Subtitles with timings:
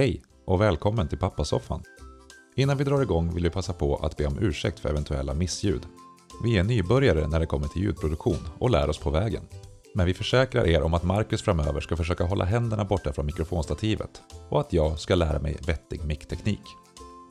[0.00, 1.82] Hej och välkommen till Pappasoffan.
[2.56, 5.86] Innan vi drar igång vill vi passa på att be om ursäkt för eventuella missljud.
[6.42, 9.42] Vi är nybörjare när det kommer till ljudproduktion och lär oss på vägen.
[9.94, 14.22] Men vi försäkrar er om att Marcus framöver ska försöka hålla händerna borta från mikrofonstativet
[14.48, 16.64] och att jag ska lära mig vettig mickteknik.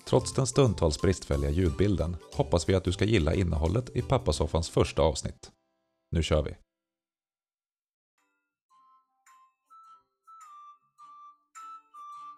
[0.09, 5.01] Trots den stundtals bristfälliga ljudbilden hoppas vi att du ska gilla innehållet i Pappasoffans första
[5.01, 5.51] avsnitt.
[6.11, 6.68] Nu kör vi!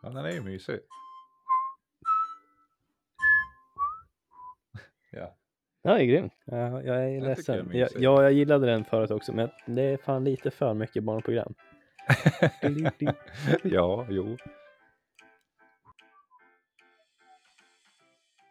[0.02, 0.80] Ja, den är ju mysig.
[5.12, 5.36] Ja.
[5.82, 6.34] Ja, det är grymt.
[6.46, 7.56] Ja, jag är Jag ledsen.
[7.56, 8.02] Jag, mysigt.
[8.02, 11.54] ja, jag gillade den förut också, men det är fan lite för mycket barnprogram.
[13.64, 14.38] ja, jo.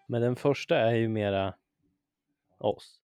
[0.08, 1.54] Men den första är ju mera
[2.58, 2.99] oss.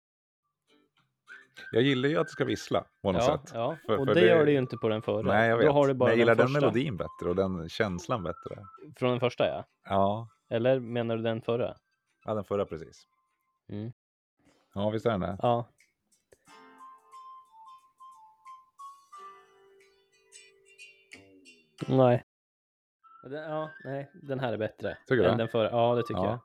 [1.71, 3.51] Jag gillar ju att det ska vissla på något Ja, sätt.
[3.53, 3.77] ja.
[3.85, 5.21] För- och för det, det- gör det ju inte på den förra.
[5.33, 5.67] Nej, jag vet.
[5.67, 6.59] Då har du bara Men jag gillar den, första.
[6.61, 8.65] melodin bättre och den känslan bättre.
[8.95, 9.65] Från den första ja.
[9.89, 11.75] Ja, Eller menar du den förra?
[12.25, 13.07] ja den förra precis.
[13.69, 13.91] Mm.
[14.73, 15.37] Ja, visst är den det?
[15.41, 15.67] Ja.
[21.87, 22.23] Nej.
[23.23, 24.97] Den, ja, nej, den här är bättre.
[25.07, 25.43] Tycker du än det?
[25.43, 25.69] den förra.
[25.71, 26.25] Ja, det tycker Ja.
[26.29, 26.39] jag.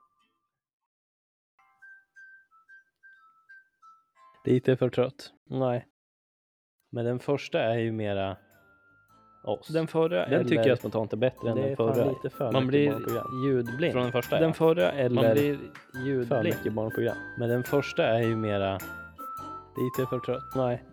[4.45, 5.33] Lite för trött.
[5.49, 5.87] Nej.
[6.91, 8.37] Men den första är ju mera
[9.43, 9.67] oss.
[9.67, 12.05] Den förra Den tycker jag spontant är bättre än den förra.
[12.05, 12.93] lite för Man blir
[13.45, 13.93] ljudblind.
[13.93, 16.43] Från den första, Den förra eller Man blir för ljudblind.
[16.43, 17.17] mycket barnprogram.
[17.39, 18.73] Men den första är ju mera
[19.77, 20.55] lite för trött.
[20.55, 20.83] Nej.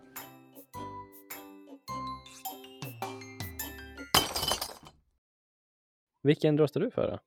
[6.23, 7.19] Vilken röstar du för då?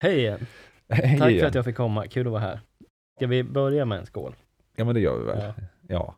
[0.00, 0.46] Hej igen!
[0.88, 1.46] Hej Tack för igen.
[1.46, 2.60] att jag fick komma, kul att vara här.
[3.16, 4.34] Ska vi börja med en skål?
[4.76, 5.38] Ja, men det gör vi väl.
[5.38, 5.54] Ja.
[5.88, 6.14] Ja.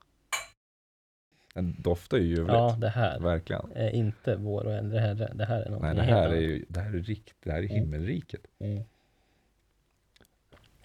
[1.54, 2.52] Den doftar ju ljuvligt.
[2.52, 3.72] Ja, det här Verkligen.
[3.74, 5.32] är inte vår och äldre herre.
[5.34, 7.58] Det här är något Nej, det här är ju det här är rikt, det här
[7.62, 8.40] är himmelriket.
[8.58, 8.82] Mm.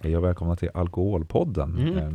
[0.01, 1.77] Hej och välkomna till Alkoholpodden.
[1.77, 1.97] Mm.
[1.97, 2.13] Eh,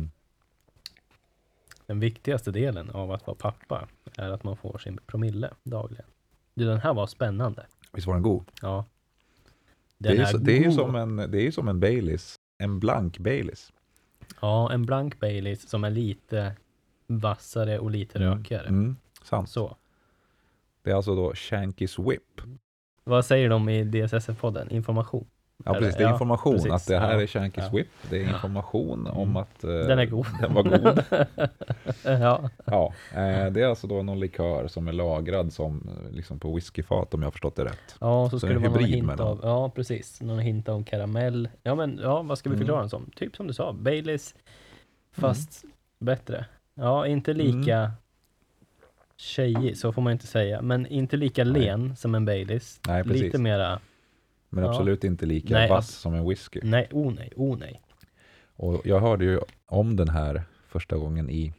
[1.85, 3.87] Den viktigaste delen av att vara pappa
[4.17, 6.05] är att man får sin promille dagligen.
[6.53, 7.65] Du, den här var spännande.
[7.93, 8.51] Visst var den god?
[8.61, 8.85] Ja.
[10.01, 12.35] Det är, det, är ju som en, det är ju som en Baileys.
[12.57, 13.71] En blank Baileys.
[14.41, 16.55] Ja, en blank Baileys som är lite
[17.07, 18.67] vassare och lite rökigare.
[18.67, 19.49] Mm, sant.
[19.49, 19.77] Så.
[20.83, 22.41] Det är alltså då Shanky's Whip.
[23.03, 24.71] Vad säger de i DSSF-podden?
[24.71, 25.27] Information?
[25.65, 25.95] Ja, precis.
[25.95, 26.71] Det är ja, information precis.
[26.71, 27.21] att det här Ja.
[27.21, 27.77] är Shanky's Ja.
[27.77, 27.87] Whip.
[28.09, 29.37] Det är information om Mm.
[29.37, 30.25] att eh, Den är god.
[30.41, 31.03] den var god.
[32.21, 32.49] ja.
[32.65, 36.55] ja, eh, det är alltså då någon likör som är lagrad som eh, liksom på
[36.55, 37.95] whiskyfat om jag har förstått det rätt.
[37.99, 41.49] Ja, så Så skulle det vara någon hint av, ja precis, någon hint av karamell.
[41.63, 42.59] Ja men, ja vad ska vi Mm.
[42.65, 43.09] förklara den som?
[43.15, 44.35] Typ som du sa, Baileys
[45.11, 45.63] fast
[45.99, 46.45] bättre.
[46.75, 47.91] Ja, inte lika Mm.
[49.17, 51.61] tjejig, så får man inte säga, men inte lika Nej.
[51.61, 52.79] len som en Baileys.
[52.87, 53.21] Nej, precis.
[53.21, 53.79] Lite mera,
[54.53, 54.69] Men Ja.
[54.69, 56.59] absolut inte lika Nej, vass som en whisky.
[56.63, 57.81] nej, oh nej, oh nej.
[58.55, 61.53] Och jag hörde ju om den här första gången i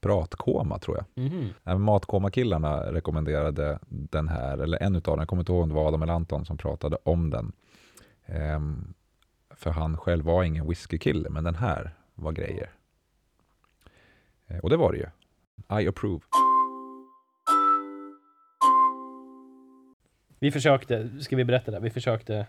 [0.00, 1.32] Pratkoma tror jag.
[1.64, 5.74] Även Matkoma-killarna rekommenderade den här, eller en utav dem, jag kommer inte ihåg om det
[5.74, 7.52] var Adam eller Anton som pratade om den.
[8.26, 8.94] Ehm,
[9.50, 12.70] för han själv var ingen whiskykille, men den här var grejer.
[14.46, 15.06] Eh, och det var det ju.
[15.82, 16.20] I approve.
[20.42, 21.80] Vi försökte, ska vi berätta det?
[21.80, 22.46] Vi försökte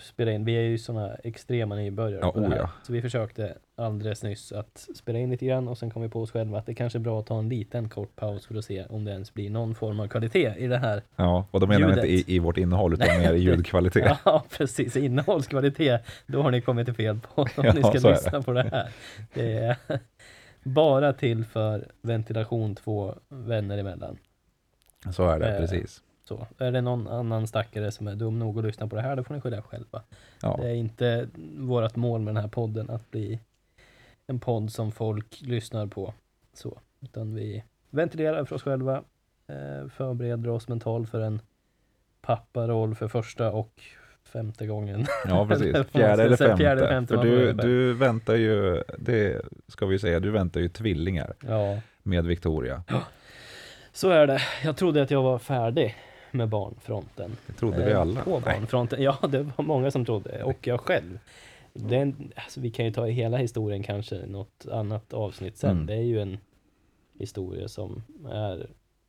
[0.00, 2.58] spela in, vi är ju sådana extrema nybörjare Ja, på det oh här.
[2.58, 2.70] ja.
[2.82, 6.20] Så vi försökte alldeles nyss att spela in lite grann och sen kom vi på
[6.22, 8.64] oss själva att det kanske är bra att ta en liten kort paus för att
[8.64, 11.02] se om det ens blir någon form av kvalitet i det här.
[11.16, 12.28] Ja, och då menar jag inte Ljudet.
[12.28, 14.18] i, i vårt innehåll, utan mer i ljudkvalitet.
[14.24, 14.96] Ja, precis.
[14.96, 18.62] Innehållskvalitet, då har ni kommit till fel på om Ja, ni ska lyssna på det
[18.62, 18.88] här.
[19.34, 19.76] Det är
[20.62, 24.18] bara till för ventilation två vänner emellan.
[25.12, 26.02] Så är det, Eh, precis.
[26.36, 29.16] Så, är det någon annan stackare som är dum nog att lyssna på det här,
[29.16, 30.02] då får ni skylla själva.
[30.42, 30.58] Ja.
[30.62, 33.40] Det är inte vårt mål med den här podden att bli
[34.26, 36.14] en podd som folk lyssnar på.
[36.54, 39.02] Så, utan vi ventilerar för oss själva,
[39.46, 41.40] eh, förbereder oss mentalt för en
[42.20, 43.80] papparoll för första och
[44.24, 45.06] femte gången.
[45.28, 45.76] Ja, precis.
[45.92, 46.56] Fjärde eller femte.
[46.56, 51.34] fjärde femte, För du, du väntar ju, det ska vi säga, du väntar ju tvillingar
[51.48, 52.82] Ja, med Victoria.
[53.92, 54.40] så är det.
[54.64, 55.96] Jag trodde att jag var färdig
[56.32, 57.36] med barnfronten.
[57.46, 58.24] Det trodde vi Eh, alla.
[58.24, 59.02] På barnfronten.
[59.02, 60.42] Ja, det var många som trodde.
[60.42, 61.18] Och jag själv.
[61.72, 65.70] Det är en, alltså, vi kan ju ta hela historien kanske något annat avsnitt sen.
[65.70, 65.86] Mm.
[65.86, 66.38] Det är ju en
[67.18, 68.66] historia som är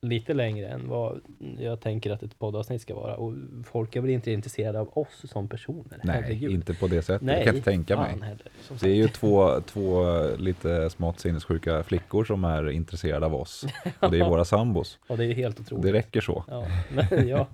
[0.08, 1.20] lite längre än vad
[1.58, 3.16] jag tänker att ett poddavsnitt ska vara.
[3.16, 3.32] Och
[3.64, 6.00] folk är väl inte intresserade av oss som personer.
[6.04, 6.50] Nej, Herregud.
[6.52, 7.22] inte på det sättet.
[7.22, 8.10] Nej, jag kan inte tänka mig.
[8.22, 8.48] heller,
[8.80, 10.04] Det är ju två, två
[10.36, 13.64] lite smått sinnessjuka flickor som är intresserade av oss.
[14.00, 14.98] Och det är våra sambos.
[15.08, 15.82] Ja, det är helt otroligt.
[15.84, 16.44] Det räcker så.
[16.48, 16.66] Ja,
[17.10, 17.46] men ja,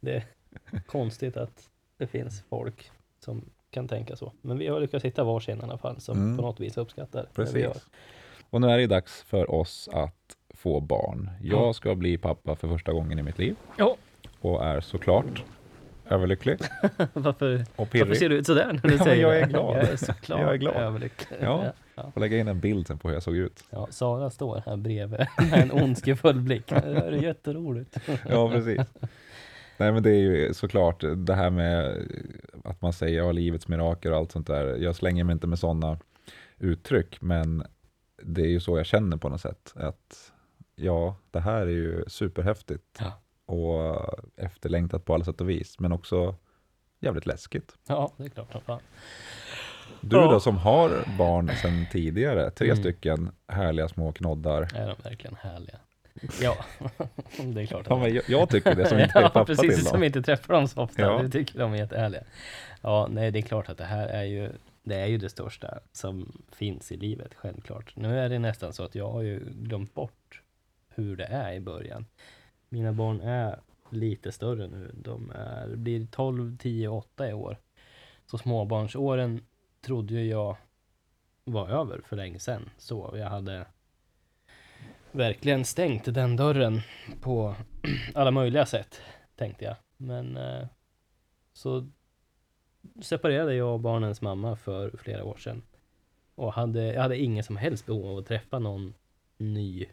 [0.00, 0.24] det är
[0.86, 1.62] konstigt att
[1.98, 2.90] det finns folk
[3.24, 4.32] som kan tänka så.
[4.40, 6.36] Men vi har lyckats hitta varsin i alla fall som Mm.
[6.36, 7.26] på något vis uppskattar.
[7.34, 7.66] Precis.
[8.50, 11.30] Och nu är det dags för oss att få barn.
[11.42, 11.72] Jag Ja.
[11.72, 13.56] ska bli pappa för första gången i mitt liv.
[13.78, 13.96] Ja.
[14.40, 15.44] Och är såklart
[16.10, 16.58] överlycklig
[17.12, 19.76] Varför, och varför ser du ut sådär när du Ja, säger jag är glad.
[19.76, 20.76] Jag är såklart Jag är glad.
[20.76, 21.38] överlycklig.
[21.42, 21.64] Ja.
[21.94, 22.12] Ja.
[22.14, 23.64] Och lägga in en bild sen på hur jag såg ut.
[23.70, 26.66] Ja, Sara står här bredvid med en ondskefull blick.
[26.68, 27.96] Det är jätteroligt.
[28.28, 28.80] Ja, precis.
[29.78, 32.06] Nej, men det är ju såklart det här med
[32.64, 34.76] att man säger ja, livets mirakel och allt sånt där.
[34.76, 35.98] Jag slänger mig inte med sådana
[36.58, 37.64] uttryck, men
[38.22, 39.72] det är ju så jag känner på något sätt.
[39.76, 40.32] Att
[40.76, 43.12] ja, det här är ju superhäftigt Ja.
[43.54, 44.06] och
[44.36, 46.34] efterlängtat på alla sätt och vis, men också
[47.00, 47.76] jävligt läskigt.
[47.88, 48.80] Ja, det är klart som fan.
[50.00, 50.30] Du Ja.
[50.32, 52.76] då som har barn sedan tidigare, tre Mm.
[52.82, 54.62] stycken härliga små knoddar.
[54.74, 55.78] Är de verkligen härliga?
[56.42, 56.56] Ja,
[57.54, 57.86] det är klart.
[57.88, 60.04] Ja, jag, jag tycker det som inte är ja, pappa precis, till som dem.
[60.04, 61.02] inte träffar dem så ofta.
[61.02, 61.22] Ja.
[61.22, 62.22] Du tycker de är jättehärliga.
[62.82, 64.52] Ja, nej, det är klart att det här är ju
[64.82, 67.96] det är ju det största som finns i livet, självklart.
[67.96, 70.42] Nu är det nästan så att jag har ju glömt bort
[70.96, 72.06] hur det är i början.
[72.68, 73.60] Mina barn är
[73.90, 74.90] lite större nu.
[74.94, 77.56] De är, blir 12, 10, 8 i år.
[78.26, 79.46] Så småbarnsåren
[79.80, 80.56] trodde ju jag
[81.44, 82.70] var över för länge sedan.
[82.78, 83.66] Så jag hade
[85.12, 86.80] verkligen stängt den dörren
[87.20, 87.54] på
[88.14, 89.00] alla möjliga sätt,
[89.36, 89.76] tänkte jag.
[89.96, 90.66] Men eh,
[91.52, 91.88] så
[93.02, 95.62] separerade jag och barnens mamma för flera år sedan.
[96.34, 98.94] Och hade, jag hade ingen som helst behov av att träffa någon
[99.36, 99.86] ny.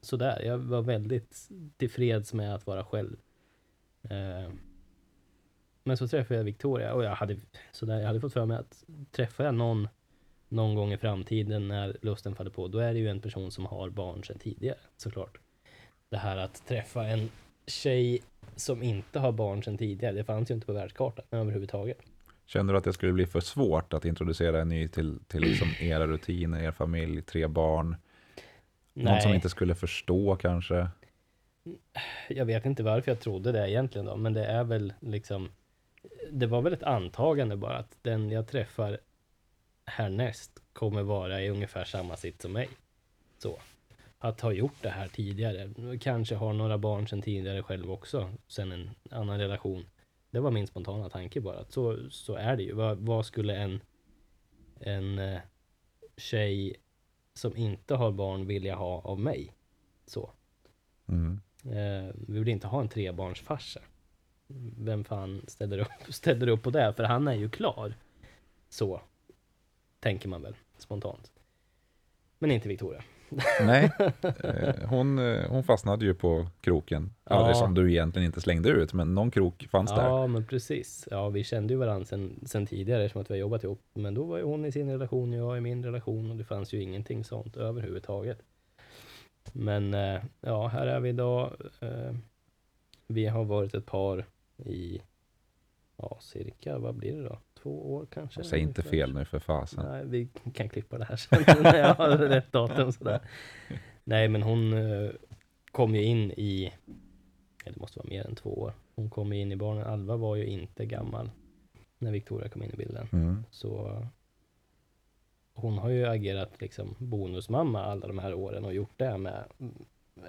[0.00, 3.16] Sådär, jag var väldigt tillfreds med att vara själv.
[4.02, 4.52] Eh,
[5.84, 7.36] men så träffade jag Victoria och jag hade,
[7.72, 9.88] sådär, jag hade fått för mig att träffar jag någon
[10.48, 13.66] någon gång i framtiden när lusten faller på, då är det ju en person som
[13.66, 15.38] har barn sedan tidigare, såklart.
[16.08, 17.28] Det här att träffa en
[17.66, 18.22] tjej
[18.56, 21.98] som inte har barn sedan tidigare, det fanns ju inte på världskartan överhuvudtaget.
[22.46, 25.68] Känner du att det skulle bli för svårt att introducera en ny till, till liksom
[25.80, 27.96] era rutiner, er familj, tre barn?
[29.04, 30.88] Någon som inte skulle förstå kanske?
[32.28, 35.50] jag vet inte varför jag trodde det egentligen då, men det är väl liksom
[36.30, 38.98] Det var väl ett antagande bara att den jag träffar
[39.84, 42.68] härnäst kommer vara i ungefär samma sitt som mig.
[43.38, 43.58] Så.
[44.18, 48.72] Att ha gjort det här tidigare, kanske har några barn sedan tidigare själv också, sen
[48.72, 49.86] en annan relation.
[50.30, 52.72] Det var min spontana tanke bara, att så, så är det ju.
[52.72, 53.80] Vad, vad skulle en,
[54.80, 55.40] en eh,
[56.16, 56.76] tjej
[57.36, 59.52] som inte har barn vilja ha av mig?
[60.06, 60.30] Så.
[61.08, 61.40] Mm.
[61.64, 63.80] Eh, vi vill inte ha en trebarnsfarsa.
[64.78, 66.94] Vem fan ställer upp, ställer upp på det?
[66.94, 67.94] För han är ju klar.
[68.68, 69.00] Så.
[70.00, 71.32] Tänker man väl spontant.
[72.38, 73.02] Men inte Victoria.
[73.60, 73.90] Nej,
[74.44, 77.14] eh, hon, eh, hon fastnade ju på kroken.
[77.24, 77.54] Ja.
[77.54, 80.04] som du egentligen inte slängde ut, men någon krok fanns där.
[80.04, 81.08] Ja, men precis.
[81.10, 83.80] Ja, vi kände ju varandra sen, sen tidigare eftersom att vi har jobbat ihop.
[83.94, 86.44] Men då var ju hon i sin relation och jag i min relation och det
[86.44, 88.38] fanns ju ingenting sånt överhuvudtaget.
[89.52, 91.56] Men eh, ja, här är vi idag.
[93.06, 94.26] Vi har varit ett par
[94.56, 95.00] i,
[95.96, 97.38] ja, cirka, vad blir det då?
[97.62, 98.44] Två år kanske?
[98.44, 98.90] Säg inte ungefär.
[98.90, 99.84] fel nu för fasen.
[99.84, 103.20] Nej, vi kan klippa det här sen när jag har rätt datum sådär.
[104.04, 105.10] Nej, men hon eh,
[105.72, 106.72] kom ju in i,
[107.64, 108.72] eller det måste vara mer än två år.
[108.94, 109.84] Hon kom in i barnen.
[109.84, 111.30] Alva var ju inte gammal
[111.98, 113.08] när Victoria kom in i bilden.
[113.12, 113.44] Mm.
[113.50, 114.02] Så
[115.54, 119.44] hon har ju agerat liksom bonusmamma alla de här åren och gjort det med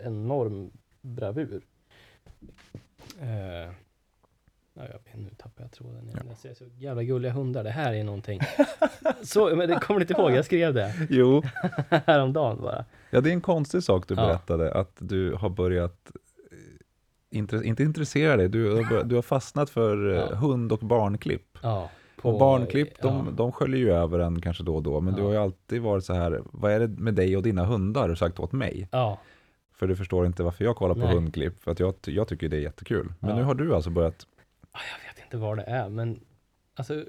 [0.04, 0.72] enorm
[1.02, 1.64] bravur.
[3.22, 3.72] Eh,
[4.78, 6.26] ja, jag vet, nu tappar jag tråden igen.
[6.28, 7.64] Jag ser så jävla gulliga hundar.
[7.64, 8.40] Det här är någonting.
[9.24, 10.32] så, men det kommer inte ihåg?
[10.32, 11.44] Jag skrev det Jo,
[11.90, 12.86] häromdagen bara.
[13.10, 14.26] ja, det är en konstig sak du Ja.
[14.28, 16.12] berättade, att du har börjat
[17.32, 20.36] eh, intre- inte intressera dig, du du har fastnat för eh, Ja.
[20.36, 21.58] hund och barnklipp.
[21.62, 21.90] Ja,
[22.22, 23.08] och barnklipp, ja.
[23.08, 25.26] de, de sköljer ju över en kanske då och då, men du Ja.
[25.28, 28.10] har ju alltid varit så här, vad är det med dig och dina hundar, har
[28.10, 28.88] du sagt åt mig?
[28.92, 29.20] Ja,
[29.80, 31.14] För du förstår inte varför jag kollar på Nej.
[31.16, 33.14] hundklipp, för att jag, jag tycker det är jättekul.
[33.20, 33.36] Men Ja.
[33.36, 34.28] nu har du alltså börjat,
[34.92, 36.20] jag vet inte vad det är, men
[36.76, 37.06] alltså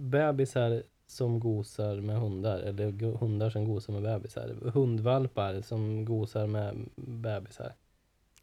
[0.00, 4.50] bebisar som gosar med hundar, eller hundar som gosar med bebisar.
[4.74, 7.72] Hundvalpar som gosar med bebisar.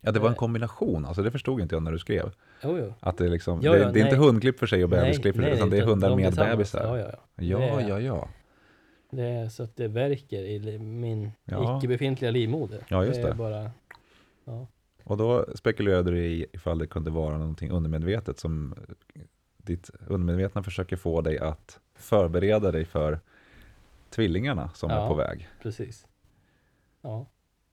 [0.02, 0.38] ja det var en Nej.
[0.38, 2.32] kombination, alltså det förstod inte jag när du skrev.
[2.64, 2.94] Jo, jo.
[3.00, 4.26] Att det är liksom, Ja, det, ja, det är inte nej.
[4.26, 6.84] hundklipp för sig och bebisklipp för sig, utan det är hundar med bebisar.
[6.84, 7.44] Ja, ja, ja.
[7.46, 8.30] Ja, Det- ja, ja.
[9.14, 11.78] Det är så att det verkar i min Ja.
[11.78, 12.84] icke-befintliga livmoder.
[12.88, 13.28] Ja, just det.
[13.28, 13.36] Är det.
[13.38, 13.72] bara
[14.46, 14.68] Ja.
[15.12, 18.76] Och då spekulerade du i ifall det kunde vara någonting undermedvetet som
[19.58, 23.20] ditt undermedvetna försöker få dig att förbereda dig för
[24.10, 25.04] tvillingarna som Ja.
[25.04, 25.48] är på väg.
[25.62, 26.08] Precis.
[27.02, 27.26] Ja.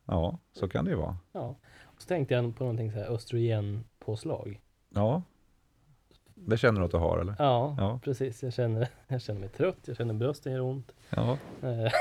[0.05, 1.17] Ja, så kan det ju vara.
[1.33, 1.57] ja.
[1.83, 4.61] Och så tänkte jag på någonting så här östrogenpåslag.
[4.95, 5.23] Ja,
[6.35, 7.35] det känner du att du har eller?
[7.39, 8.01] Ja, Ja.
[8.05, 8.43] precis.
[8.43, 10.93] Jag känner, jag känner mig trött, jag känner brösten gör ont.
[11.11, 11.93] Ja, Eh,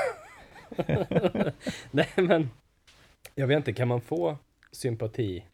[1.90, 2.50] Nej men,
[3.34, 4.36] jag vet inte, kan man få
[4.72, 5.44] sympati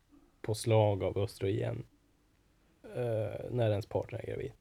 [0.43, 1.85] på slag av östrogen
[2.97, 4.53] eh, när ens partner är gravid?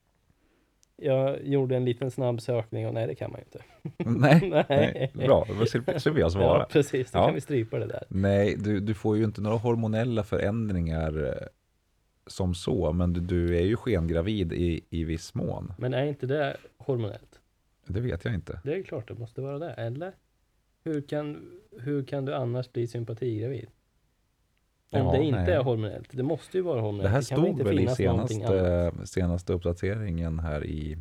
[0.96, 3.64] Jag gjorde en liten snabb sökning och nej det kan man ju inte.
[4.20, 6.60] nej, nej, bra, då slipper slipper jag svara.
[6.60, 7.26] Ja, precis, då Ja.
[7.26, 8.04] kan vi strypa det där.
[8.08, 11.48] Nej, du, du får ju inte några hormonella förändringar eh,
[12.28, 15.74] som så, men du, du är ju skengravid i, i viss mån.
[15.78, 17.40] Men är inte det hormonellt?
[17.86, 18.62] Det vet jag inte.
[18.64, 20.12] Det är klart det måste vara det, eller?
[20.84, 23.68] Hur kan, hur kan du annars bli sympatigravid?
[25.02, 25.52] Om det inte nej.
[25.54, 26.08] är hormonellt.
[26.12, 27.04] Det måste ju vara hormonellt.
[27.04, 27.24] Det här väl
[27.56, 30.98] stod väl i senaste, senaste uppdateringen här i,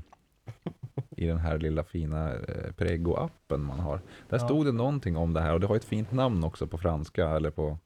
[1.16, 2.38] i den här lilla fina eh,
[2.76, 3.96] Prego-appen man har.
[4.28, 4.44] Där Ja.
[4.44, 7.28] stod det någonting om det här och det har ett fint namn också på franska
[7.28, 7.78] eller på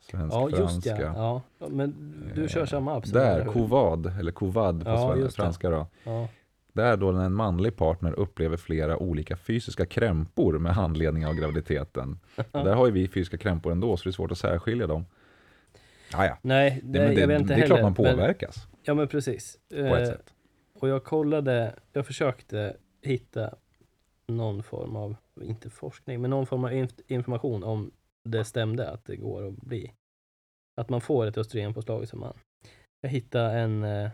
[0.00, 1.00] svensk Ja, just franska.
[1.00, 1.42] ja.
[1.58, 1.66] ja.
[1.68, 3.04] Men du kör Eh, samma app?
[3.12, 3.52] Där, jag, eller hur?
[3.52, 5.42] Kovad, eller Kovad på Ja, sven- just det.
[5.42, 5.86] franska då.
[6.04, 6.28] Ja.
[6.72, 12.18] Där då en manlig partner upplever flera olika fysiska krämpor med anledning av graviditeten.
[12.52, 15.04] Där har ju vi fysiska krämpor ändå, så det är svårt att särskilja dem.
[16.14, 16.38] Ah, ja.
[16.42, 18.94] Nej, det, Det, men det, jag vet inte det är klart man men- påverkas Ja,
[18.94, 19.58] men precis.
[19.68, 20.34] på ett Eh, sätt.
[20.74, 23.54] Och jag kollade, jag försökte hitta
[24.28, 27.90] någon form av, inte forskning, men någon form av inf- information om
[28.24, 29.92] det stämde att det går att bli,
[30.80, 32.38] att man får ett östrogenpåslag som man.
[33.00, 34.10] Jag hittade en eh,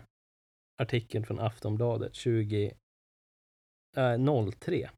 [0.81, 2.71] artikel från Aftonbladet 20,
[3.97, 4.89] eh, 03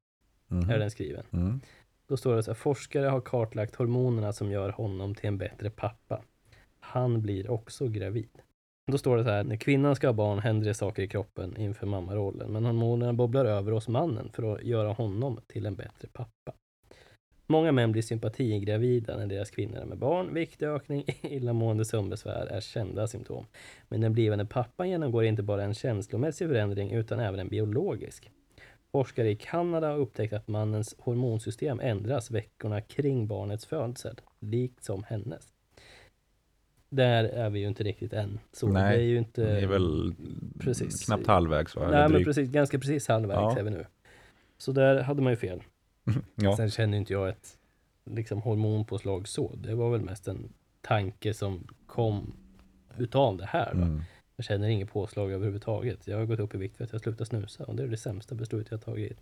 [0.48, 0.70] Mhm.
[0.70, 1.26] är den skriven.
[1.32, 1.62] Mm.
[2.08, 5.70] Då står det så här, forskare har kartlagt hormonerna som gör honom till en bättre
[5.70, 6.24] pappa.
[6.88, 8.30] Han blir också gravid.
[8.92, 11.58] Då står det så här, när kvinnan ska ha barn händer det saker i kroppen
[11.58, 16.08] inför mammarollen, men hormonerna bobblar över hos mannen för att göra honom till en bättre
[16.14, 16.54] pappa.
[17.48, 20.34] Många män blir sympatigravida när deras kvinnor är med barn.
[20.34, 23.46] Viktökning, illamående, sömnbesvär är kända symptom.
[23.88, 28.32] Men den blivande pappan genomgår inte bara en känslomässig förändring utan även en biologisk.
[28.92, 35.04] Forskare i Kanada har upptäckt att mannens hormonsystem ändras veckorna kring barnets födsel, likt som
[35.04, 35.57] hennes.
[36.90, 38.40] Där är vi ju inte riktigt än.
[38.52, 39.44] Så Nej, det är ju inte...
[39.44, 40.14] Det är väl
[40.60, 41.06] precis.
[41.06, 41.90] knappt halvvägs va?
[41.92, 43.60] Nej, men precis, ganska precis halvvägs Ja.
[43.60, 43.86] är vi nu.
[44.58, 45.64] Så där hade man ju fel.
[46.36, 46.58] Ja.
[46.58, 47.58] Sen känner inte jag ett
[48.06, 49.56] liksom, hormonpåslag så.
[49.56, 52.34] Det var väl mest en tanke som kom
[52.98, 53.72] utav det här.
[53.72, 54.02] Mm.
[54.36, 56.08] Jag känner inget påslag överhuvudtaget.
[56.08, 57.98] Jag har gått upp i vikt för att jag slutat snusa och det är det
[57.98, 59.18] sämsta beslutet jag har tagit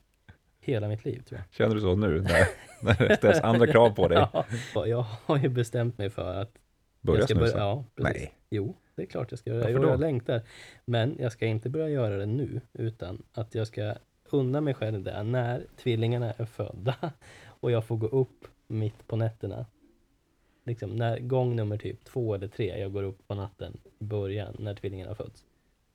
[0.59, 1.53] hela mitt liv tror jag.
[1.55, 2.47] Känner du så nu när,
[2.81, 4.27] när det ställs andra krav på dig?
[4.75, 6.51] Ja, jag har ju bestämt mig för att
[7.05, 7.57] Börja jag ska snusa?
[7.57, 8.21] Ja, precis.
[8.21, 8.33] Nej.
[8.49, 9.71] Jo, det är klart jag ska göra det.
[9.71, 10.41] Jag längtar.
[10.85, 13.95] Men jag ska inte börja göra det nu, utan att jag ska
[14.29, 16.95] unna mig själv det när tvillingarna är födda
[17.45, 19.65] och jag får gå upp mitt på nätterna.
[20.63, 24.55] Liksom när gång nummer typ två eller tre, jag går upp på natten i början
[24.59, 25.45] när tvillingarna föds.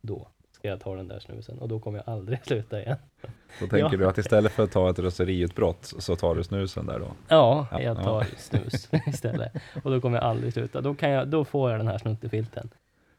[0.00, 0.28] Då
[0.60, 2.96] ska jag ta den där snusen och då kommer jag aldrig sluta igen.
[3.60, 3.88] Då tänker Ja.
[3.88, 7.06] du att istället för att ta ett röseriutbrott så tar du snusen där då?
[7.28, 8.02] Ja, Ja, jag ja.
[8.04, 9.52] tar snus istället.
[9.84, 10.80] Och då kommer jag aldrig sluta.
[10.80, 12.70] Då, kan jag, då får jag den här snuttefilten.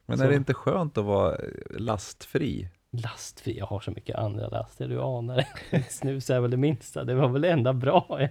[0.06, 0.24] Men Så.
[0.24, 1.36] är det inte skönt att vara
[1.70, 2.68] lastfri?
[2.92, 5.44] Lastfri, jag har så mycket andra laster, du anar.
[5.90, 8.06] Snus är väl det minsta, det var väl det enda bra.
[8.20, 8.28] Ja,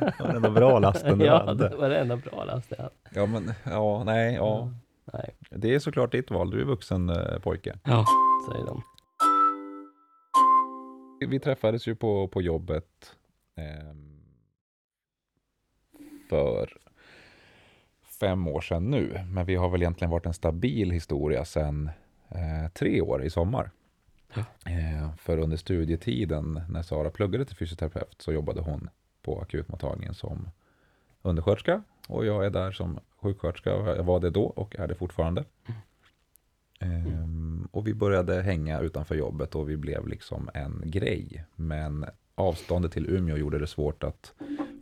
[0.00, 1.68] Det var den enda bra lasten du ja hade.
[1.68, 2.94] det var det enda bra lasten jag hade.
[3.20, 4.70] Ja, men ja, nej, ja.
[5.12, 6.50] Nej, Det är såklart ditt val.
[6.50, 7.74] Du är vuxen eh, pojke.
[7.84, 8.04] ja,
[8.50, 8.82] säger de.
[11.28, 13.16] Vi träffades ju på, på jobbet
[13.54, 14.20] ehm,
[16.28, 16.76] för
[18.20, 19.24] fem år sedan nu.
[19.26, 21.90] Men vi har väl egentligen varit en stabil historia sedan
[22.28, 23.70] eh, tre år i sommar.
[24.34, 24.44] Ja.
[24.70, 28.90] Eh, för under studietiden när Sara pluggade till fysioterapeut så jobbade hon
[29.22, 30.48] på akutmottagningen som
[31.22, 31.82] undersköterska.
[32.08, 33.70] Och jag är där som sjuksköterska.
[33.70, 35.44] Jag var det då och är det fortfarande.
[36.82, 41.44] Ehm, och vi började hänga utanför jobbet och vi blev liksom en grej.
[41.56, 44.32] Men avståndet till Umeå gjorde det svårt att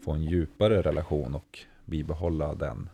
[0.04, 2.88] få en djupare relation och bibehålla den.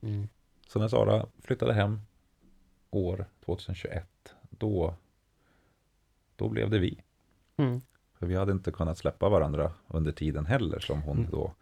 [0.00, 0.28] Mm.
[0.66, 2.00] Så när Sara flyttade hem
[2.90, 4.06] år 2021,
[4.50, 4.94] då,
[6.36, 7.00] då blev det vi.
[7.56, 7.80] Mm.
[8.18, 11.30] För vi hade inte kunnat släppa varandra under tiden heller som hon Mm.
[11.30, 11.52] då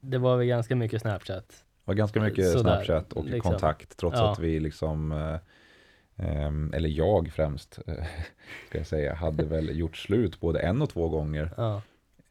[0.00, 1.64] Det var väl ganska mycket Snapchat.
[1.84, 3.50] var ganska mycket Sådär, Snapchat och liksom.
[3.50, 4.32] kontakt trots Ja.
[4.32, 5.36] att vi liksom eh,
[6.74, 7.94] eller jag främst, eh,
[8.68, 11.82] ska jag säga, hade väl gjort slut både en och två gånger Ja,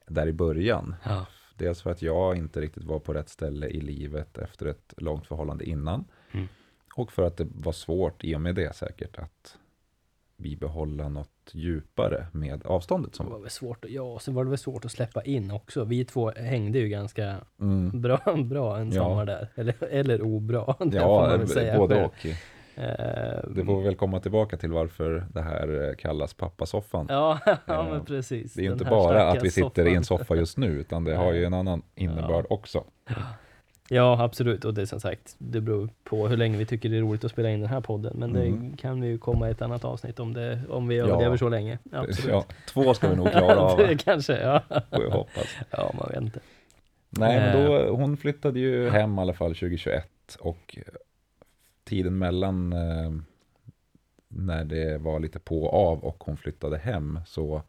[0.08, 0.96] där i början.
[1.06, 1.26] ja.
[1.58, 5.28] Dels för att jag inte riktigt var på rätt ställe i livet efter ett långt
[5.28, 6.06] förhållande innan.
[6.32, 6.48] Mm.
[6.96, 9.58] Och för att det var svårt i och med det säkert att
[10.38, 14.60] bibehålla något djupare med avståndet som Det var väl svårt, ja, sen var det väl
[14.60, 15.84] svårt att släppa in också.
[15.84, 18.02] Vi två hängde ju ganska Mm.
[18.02, 19.04] bra, bra en Ja.
[19.04, 19.50] sommar där.
[19.56, 22.06] Eller, eller obra, det får Ja, man väl säga både själv.
[22.06, 22.26] och.
[22.78, 27.06] Eh, Det får vi väl komma tillbaka till varför det här eh, kallas pappasoffan.
[27.10, 28.54] Ja, ja Eh, men precis.
[28.54, 30.26] Det är ju inte bara att vi sitter i en soffan.
[30.26, 32.84] soffa just nu, utan det har ju en annan innebörd också.
[33.90, 34.66] Ja, absolut.
[34.66, 37.24] Och det är som sagt, det beror på hur länge vi tycker det är roligt
[37.24, 38.14] att spela in den här podden.
[38.20, 38.72] Men Mm.
[38.72, 41.06] det kan vi ju komma i ett annat avsnitt om, det, om vi Ja.
[41.06, 41.80] överlever så länge.
[41.92, 42.32] Absolut.
[42.32, 44.62] Ja, två ska vi nog klara av, det kanske, ja.
[44.70, 45.56] får jag hoppas.
[45.72, 46.40] Ja, man vet inte.
[47.10, 47.66] Nej, men Eh.
[47.86, 50.08] då, hon flyttade ju hem i alla fall 2021
[50.40, 50.78] och
[51.88, 53.12] tiden mellan eh,
[54.28, 57.62] när det var lite på och av och hon flyttade hem så,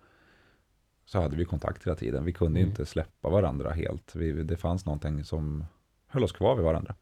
[1.04, 2.24] så hade vi kontakt hela tiden.
[2.24, 2.70] Vi kunde Mm.
[2.70, 4.14] inte släppa varandra helt.
[4.14, 5.64] Vi, det fanns någonting som
[6.06, 6.94] höll oss kvar vid varandra.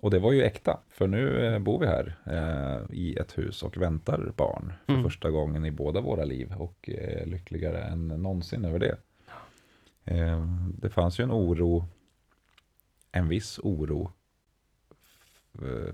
[0.00, 3.62] Och det var ju äkta, för nu eh, bor vi här eh, i ett hus
[3.62, 5.04] och väntar barn för Mm.
[5.04, 8.96] första gången i båda våra liv och är lyckligare än någonsin över det.
[10.04, 10.46] Eh,
[10.78, 11.84] det fanns ju en oro,
[13.12, 14.10] en viss oro eh,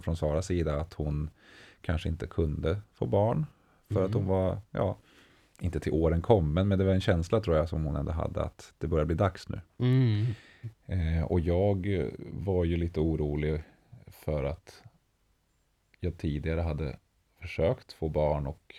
[0.00, 1.30] från Saras sida att hon
[1.80, 3.46] kanske inte kunde få barn
[3.88, 4.18] för att Mm.
[4.18, 4.96] hon var, ja,
[5.60, 8.42] inte till åren kom, men, det var en känsla tror jag som hon ändå hade
[8.42, 9.60] att det börjar bli dags nu.
[9.78, 10.26] Mm.
[10.86, 13.62] Eh, och jag eh, var ju lite orolig
[14.08, 14.82] för att
[16.00, 16.96] jag tidigare hade
[17.40, 18.74] försökt få barn och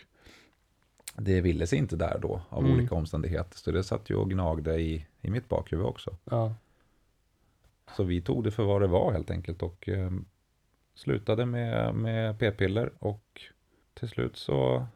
[1.18, 2.78] det ville sig inte där då av Mm.
[2.78, 3.58] olika omständigheter.
[3.58, 6.18] Så det satt ju och gnagde i, i mitt bakhuvud också.
[6.26, 6.56] Ja.
[7.98, 10.12] Så vi tog det för vad det var helt enkelt och eh,
[10.96, 13.42] slutade med, med p-piller och
[13.94, 14.88] till slut så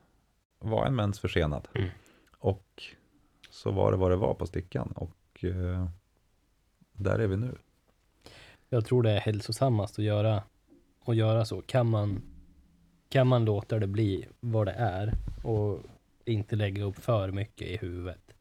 [0.60, 1.68] var en mens försenad.
[1.76, 1.90] Mm.
[2.40, 2.84] Och
[3.50, 5.88] så var det vad det var på stickan och eh,
[6.92, 7.58] där är vi nu.
[8.70, 10.44] Jag tror det är hälsosammast att göra,
[11.06, 11.62] att göra så.
[11.62, 12.22] Kan man,
[13.10, 15.14] kan man låta det bli vad det är
[15.44, 15.80] och
[16.26, 18.34] inte lägga upp för mycket i huvudet.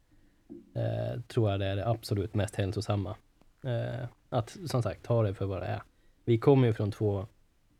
[0.74, 3.16] Eh, tror jag det är det absolut mest hälsosamma.
[3.64, 5.82] Eh, att som sagt ta det för vad det är.
[6.24, 7.26] Vi kommer ju från två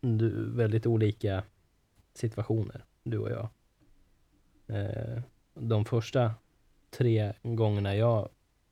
[0.01, 1.43] du, väldigt olika
[2.13, 3.49] situationer, du och jag.
[4.67, 5.21] Eh,
[5.53, 6.31] de första
[6.89, 8.29] tre gångerna jag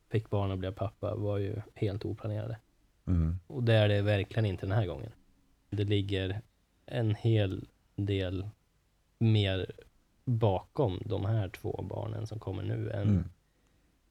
[0.08, 2.58] fick barn och blev pappa var ju helt oplanerade.
[3.06, 3.38] Mm.
[3.46, 5.12] Och det är det verkligen inte den här gången.
[5.70, 6.40] Det ligger
[6.86, 8.48] en hel del
[9.18, 9.70] mer
[10.24, 13.24] bakom de här två barnen som kommer nu än Mm.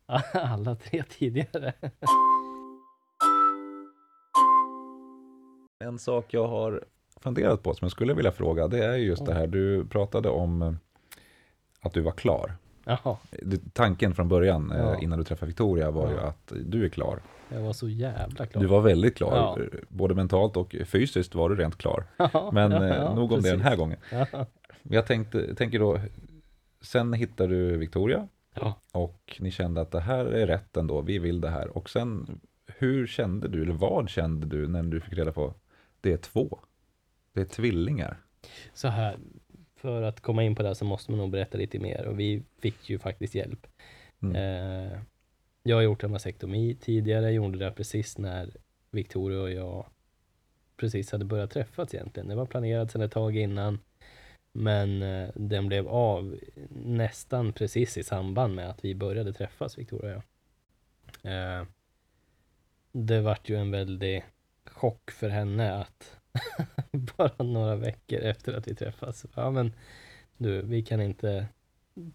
[0.34, 1.74] alla tre tidigare.
[5.80, 6.86] En sak jag har
[7.22, 10.30] funderat på som jag skulle vilja fråga, det är ju just det här, du pratade
[10.30, 10.74] om eh,
[11.82, 12.54] att du var klar.
[12.86, 13.18] Jaha,
[13.74, 15.00] Tanken från början, eh, Ja.
[15.00, 16.22] innan du träffade Victoria, var ju Ja.
[16.22, 17.20] att du är klar.
[17.50, 18.62] jag var så jävla klar.
[18.62, 19.58] Du var väldigt klar, Ja.
[19.64, 22.06] eh, både mentalt och fysiskt var du rent klar.
[22.54, 22.72] Men
[23.16, 23.80] nog om det den här precis.
[23.80, 23.98] gången.
[24.84, 26.00] Jag tänkte, tänker då,
[26.82, 28.28] sen hittar du Victoria
[28.92, 31.78] och ni kände att det här är rätt ändå, vi vill det här.
[31.78, 35.54] Och sen, hur kände du, eller vad kände du när du fick reda på
[36.02, 36.60] det är två?
[37.36, 38.18] Det är tvillingar.
[38.74, 39.18] Så här,
[39.76, 42.20] för att komma in på det här så måste man nog berätta lite mer och
[42.20, 43.68] vi fick ju faktiskt hjälp.
[44.22, 44.36] Mm.
[44.36, 45.00] Eh,
[45.64, 48.58] jag har gjort en vasektomi tidigare, gjorde det precis när
[48.92, 49.86] Victoria och jag
[50.78, 52.30] precis hade börjat träffas egentligen.
[52.30, 53.80] Det var planerat sedan ett tag innan.
[54.52, 60.16] Men eh, den blev av nästan precis i samband med att vi började träffas, Victoria
[60.16, 60.24] och
[61.24, 61.60] jag.
[61.60, 61.66] Eh,
[62.92, 64.24] det vart ju en väldig
[64.66, 66.18] chock för henne att
[67.18, 69.74] bara några veckor efter att vi träffas, ja men
[70.38, 71.46] du, vi kan inte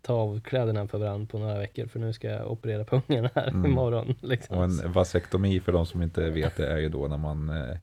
[0.02, 3.48] ta av kläderna för varandra på några veckor för nu ska jag operera pungen här
[3.48, 3.70] Mm.
[3.70, 4.14] imorgon.
[4.20, 4.59] Liksom.
[4.59, 7.76] Och en vasektomi för de som inte vet det är ju då när man, eh,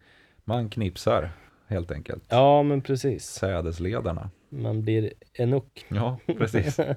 [0.44, 1.32] man knipsar
[1.68, 2.24] helt enkelt.
[2.30, 3.26] Ja, men precis.
[3.26, 4.30] Sädesledarna.
[4.50, 5.86] Man blir enuk.
[5.90, 6.80] Ja, precis.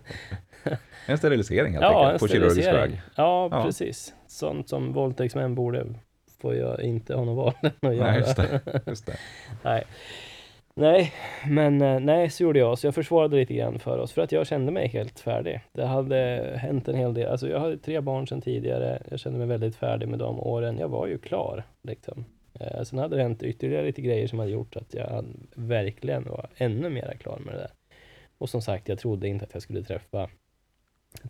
[1.06, 3.02] En sterilisering helt Ja, en enkelt på kirurgisk väg.
[3.14, 3.64] Ja, Ja.
[3.64, 4.14] precis.
[4.26, 5.86] Sånt som våldtäktsmän borde
[6.40, 8.10] får jag inte ha någon val att göra.
[8.10, 8.60] Nej, just det.
[8.86, 9.16] Just det.
[9.62, 9.84] nej.
[10.74, 11.12] nej,
[11.48, 12.78] men eh, nej, så gjorde jag.
[12.78, 15.60] Så jag försvarade lite grann för oss för att jag kände mig helt färdig.
[15.72, 17.30] Det hade hänt en hel del.
[17.30, 19.02] Alltså jag hade tre barn sedan tidigare.
[19.10, 20.78] Jag kände mig väldigt färdig med de åren.
[20.78, 22.24] Jag var ju klar liksom.
[22.60, 25.24] Eh, sen hade det hänt ytterligare lite grejer som hade gjort att jag
[25.54, 27.70] verkligen var ännu mer klar med det där.
[28.38, 30.28] Och som sagt, jag trodde inte att jag skulle träffa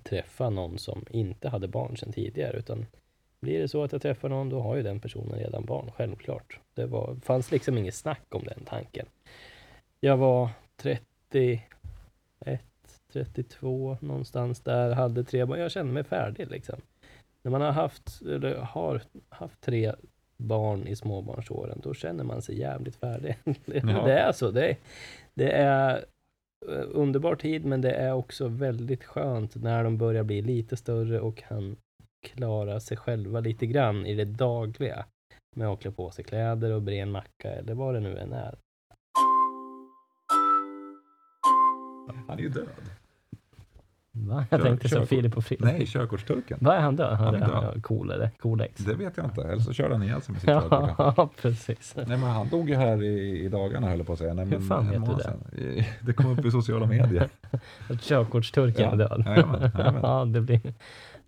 [0.02, 2.86] träffa någon som inte hade barn sedan tidigare utan
[3.40, 6.60] blir det så att jag träffar någon då har ju den personen redan barn, självklart.
[6.74, 9.06] Det var, fanns liksom inget snack om den tanken.
[10.00, 11.62] Jag var 31,
[13.12, 15.60] 32 någonstans där, hade tre barn.
[15.60, 16.80] Jag kände mig färdig liksom.
[17.42, 19.92] när man har haft, eller har haft tre
[20.36, 23.36] barn i småbarnsåren, då känner man sig jävligt färdig.
[23.44, 24.06] det, Ja.
[24.06, 24.50] det är så.
[24.50, 24.76] Det
[25.34, 26.04] det är
[26.68, 31.20] eh, underbar tid, men det är också väldigt skönt när de börjar bli lite större
[31.20, 31.76] och kan
[32.22, 35.04] klara sig själva lite grann i det dagliga.
[35.56, 38.32] Med att klä på sig kläder och bre en macka eller vad det nu än
[38.32, 38.58] är.
[42.28, 42.66] Han är ju död.
[44.12, 44.44] Va?
[44.50, 45.08] Jag Kör- tänkte som körkort.
[45.08, 45.72] Filip och Fredrik.
[45.72, 46.58] Nej, körkortsturken.
[46.60, 47.16] Vad är han död?
[47.16, 47.72] Han är död.
[47.76, 48.30] ja, cool eller?
[48.38, 48.76] Cool-ex.
[48.84, 49.42] Det vet jag inte.
[49.42, 50.94] Eller så körde han ihjäl sig med sitt körkort.
[51.16, 51.94] Ja, precis.
[51.96, 54.34] Nej men han dog ju här i, i dagarna höll jag på att säga.
[54.34, 55.22] Nej, Hur men fan vet du det?
[55.22, 55.44] sedan.
[56.00, 57.28] Det kom upp i sociala medier.
[57.90, 59.22] Att körkortsturken Ja, är död.
[59.26, 60.00] jajamän, jajamän.
[60.02, 60.60] ja, det blir,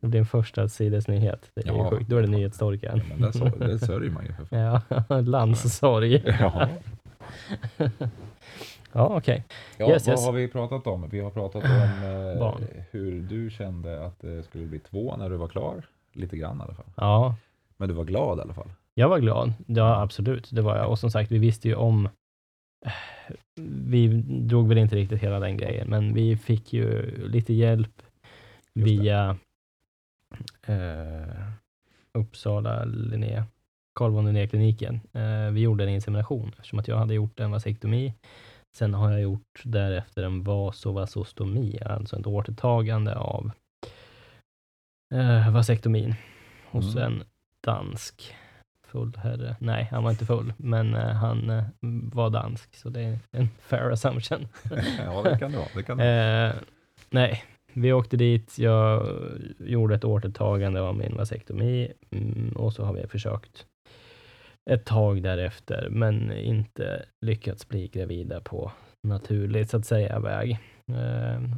[0.03, 1.51] det blir en första sidesnyhet.
[1.55, 1.91] Det är Ja.
[1.91, 2.09] sjukt.
[2.11, 2.99] Då är det nyhetstorkan.
[2.99, 4.81] Ja, men det, så, det sörjer man ju för fan.
[5.09, 6.23] Ja, landssorg.
[6.41, 6.69] Ja.
[8.95, 9.45] Ja, okej.
[9.79, 10.27] Ja, Yes, vad yes.
[10.27, 11.09] har vi pratat om?
[11.09, 12.63] Vi har pratat om eh, Barn.
[12.91, 15.83] hur du kände att det skulle bli två när du var klar.
[16.13, 16.85] Lite grann i alla fall.
[16.97, 17.35] Ja,
[17.77, 18.69] Men du var glad i alla fall.
[18.95, 19.53] jag var glad.
[19.67, 20.49] Ja, absolut.
[20.51, 20.89] Det var jag.
[20.91, 22.09] Och som sagt, vi visste ju om
[23.87, 28.03] vi drog väl inte riktigt hela den grejen, men vi fick ju lite hjälp
[28.75, 29.37] via
[30.67, 31.43] eh,
[32.19, 33.45] Uppsala Linné,
[33.99, 35.01] Carl von Linné-kliniken.
[35.13, 38.15] Eh, vi gjorde en insemination eftersom att jag hade gjort en vasektomi.
[38.77, 43.51] Sen har jag gjort därefter en vasovasostomi, alltså ett återtagande av
[45.15, 46.15] eh, vasektomin
[46.71, 47.13] hos Mm.
[47.13, 47.25] en
[47.61, 48.35] dansk
[48.87, 49.57] full herre.
[49.61, 51.65] Nej, han var inte full, men eh, han eh,
[52.13, 54.49] var dansk, så det är en fair assumption.
[54.99, 55.69] ja, det kan det vara.
[55.75, 56.49] Det kan det vara.
[56.49, 56.55] Eh,
[57.11, 58.59] nej, vi åkte dit.
[58.59, 59.09] Jag
[59.59, 63.67] gjorde ett återtagande av min vasektomi mm, och så har vi försökt
[64.71, 68.73] ett tag därefter, men inte lyckats bli gravida på
[69.09, 70.59] naturligt så att säga väg.
[70.93, 71.55] Ehm,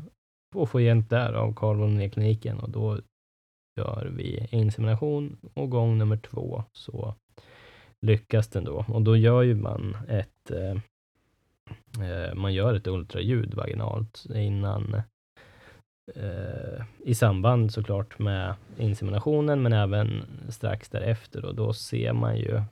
[0.55, 2.99] och få hjälp där av Carl von kliniken och då
[3.77, 7.15] gör vi insemination och gång nummer två så
[8.07, 8.85] lyckas den då.
[8.89, 10.77] Och då gör ju man ett eh,
[12.09, 15.03] eh, man gör ett ultraljud vaginalt innan
[16.15, 22.63] eh, i samband såklart med inseminationen men även strax därefter och då ser man ju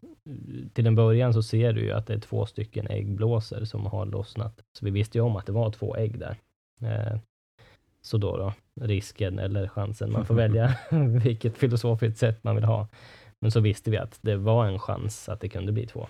[0.72, 4.06] till en början så ser du ju att det är två stycken äggblåsor som har
[4.06, 4.54] lossnat.
[4.78, 6.36] Så vi visste ju om att det var två ägg där.
[6.82, 7.18] Eh,
[8.02, 10.74] så då då, risken eller chansen, man får välja
[11.24, 12.88] vilket filosofiskt sätt man vill ha.
[13.40, 16.08] Men så visste vi att det var en chans att det kunde bli två.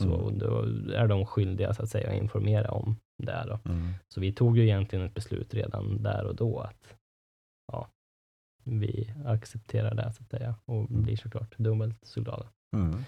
[0.00, 0.38] Så Mm.
[0.38, 0.58] då
[0.94, 3.70] är de skyldiga så att säga att informera om då.
[3.70, 3.92] Mm.
[4.08, 6.94] Så vi tog ju egentligen ett beslut redan där och då att
[7.72, 7.88] ja,
[8.64, 11.02] vi accepterar det så att säga och Mm.
[11.02, 12.46] blir såklart dubbelt så glada.
[12.76, 13.04] Mm.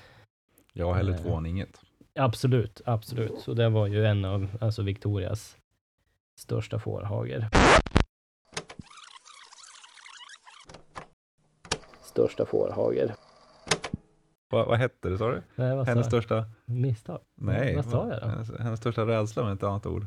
[0.72, 1.22] Ja, hellre Eh.
[1.22, 1.80] två än inget.
[2.14, 3.40] Absolut, absolut.
[3.40, 5.56] Så det var ju en av alltså Victorias
[6.40, 7.48] största fårhager.
[12.02, 13.14] Största fårhager.
[14.50, 15.42] Vad, vad hette det sa du?
[15.54, 16.22] Nej, vad Hennes sa jag?
[16.24, 16.44] största...
[16.64, 17.20] Misstag?
[17.34, 17.76] Nej.
[17.76, 18.26] Vad sa jag då?
[18.28, 20.06] Hennes, hennes största rädsla med ett annat ord.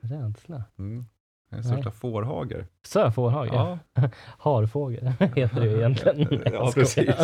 [0.00, 0.62] Rädsla?
[0.78, 1.06] Mm.
[1.50, 1.74] Hennes Nej.
[1.74, 2.66] största fårhager.
[2.82, 3.50] Sa jag fårhage?
[3.52, 3.78] Ja.
[4.38, 6.42] Harfågel heter det ju egentligen.
[6.52, 7.16] Ja, precis.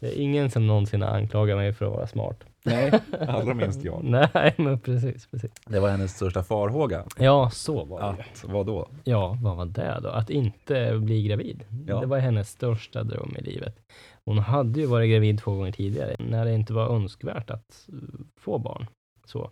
[0.00, 2.44] Det är ingen som någonsin har anklagat mig för att vara smart.
[2.64, 4.04] Nej, allra minst jag.
[4.04, 5.50] Nej, men precis, precis.
[5.66, 7.04] Det var hennes största farhåga.
[7.18, 8.06] Ja, så var det.
[8.06, 8.88] Att, vad då?
[9.04, 10.08] Ja, vad var det då?
[10.08, 11.64] Att inte bli gravid.
[11.86, 12.00] Ja.
[12.00, 13.76] Det var hennes största dröm i livet.
[14.24, 17.98] Hon hade ju varit gravid två gånger tidigare, när det inte var önskvärt att uh,
[18.36, 18.86] få barn.
[19.24, 19.50] Så,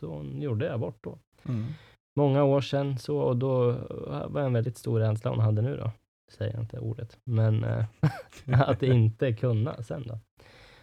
[0.00, 1.18] så hon gjorde abort då.
[1.48, 1.66] Mm.
[2.16, 3.72] Många år sedan, så, och då
[4.26, 5.90] var en väldigt stor rädsla hon hade nu då.
[6.32, 7.84] Säger jag inte ordet, men eh,
[8.68, 10.18] att inte kunna sen då.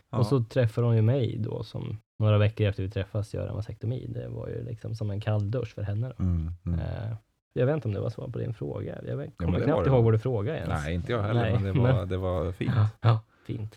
[0.09, 0.17] Ja.
[0.17, 3.55] Och så träffar hon ju mig då, som några veckor efter vi träffas gör en
[3.55, 4.07] vasektomi.
[4.09, 6.23] Det var ju liksom som en kall dusch för henne då.
[6.23, 6.51] Mm.
[6.65, 6.79] Mm.
[6.79, 7.15] Eh,
[7.59, 8.97] jag vet inte om det var svar på din fråga.
[9.07, 10.83] Jag kommer det knappt ihåg vad du frågade ens.
[10.85, 12.71] Nej, inte jag heller, Nej, men, det var, det var fint.
[13.01, 13.75] Ja, fint.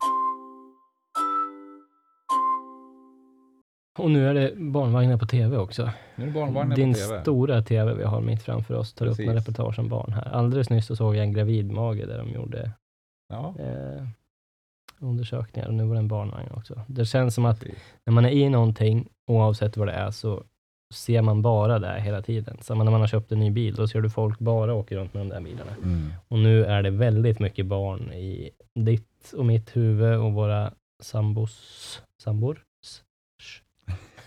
[3.98, 5.90] Och nu är det barnvagnar på tv också.
[6.16, 7.20] Nu är det barnvagnar Din på tv.
[7.22, 9.26] stora tv vi har mitt framför oss tar upp Precis.
[9.26, 10.28] med reportage om barn här.
[10.32, 12.70] Alldeles nyss så såg jag en gravidmage där de gjorde
[13.28, 14.02] Ja, eh,
[15.00, 16.80] undersökningar och nu var det en barnvagn också.
[16.86, 17.78] Det känns som att precis.
[18.06, 20.44] när man är i någonting, oavsett vad det är, så
[20.94, 22.58] ser man bara det hela tiden.
[22.60, 25.14] Samma när man har köpt en ny bil, då ser du folk bara åka runt
[25.14, 25.72] med de där bilarna.
[25.82, 26.12] Mm.
[26.28, 30.72] Och nu är det väldigt mycket barn i ditt och mitt huvud och våra
[31.02, 32.02] sambos...
[32.22, 32.58] Sambor?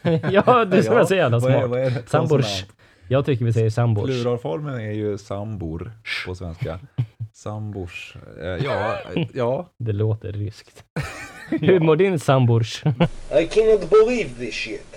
[0.32, 1.69] ja, du ska Ja, så jävla Vad är, smart.
[1.69, 2.04] vad är det?
[2.10, 2.65] Sambors.
[3.08, 4.06] Jag tycker vi säger sambors.
[4.06, 5.91] Pluralformen är ju sambor
[6.26, 6.80] på svenska.
[7.34, 8.15] Sambors.
[8.41, 8.97] Eh, ja,
[9.34, 9.69] ja.
[9.80, 10.84] Det låter ryskt.
[11.49, 12.84] Hur mår din sambors?
[12.86, 14.92] I cannot believe this shit.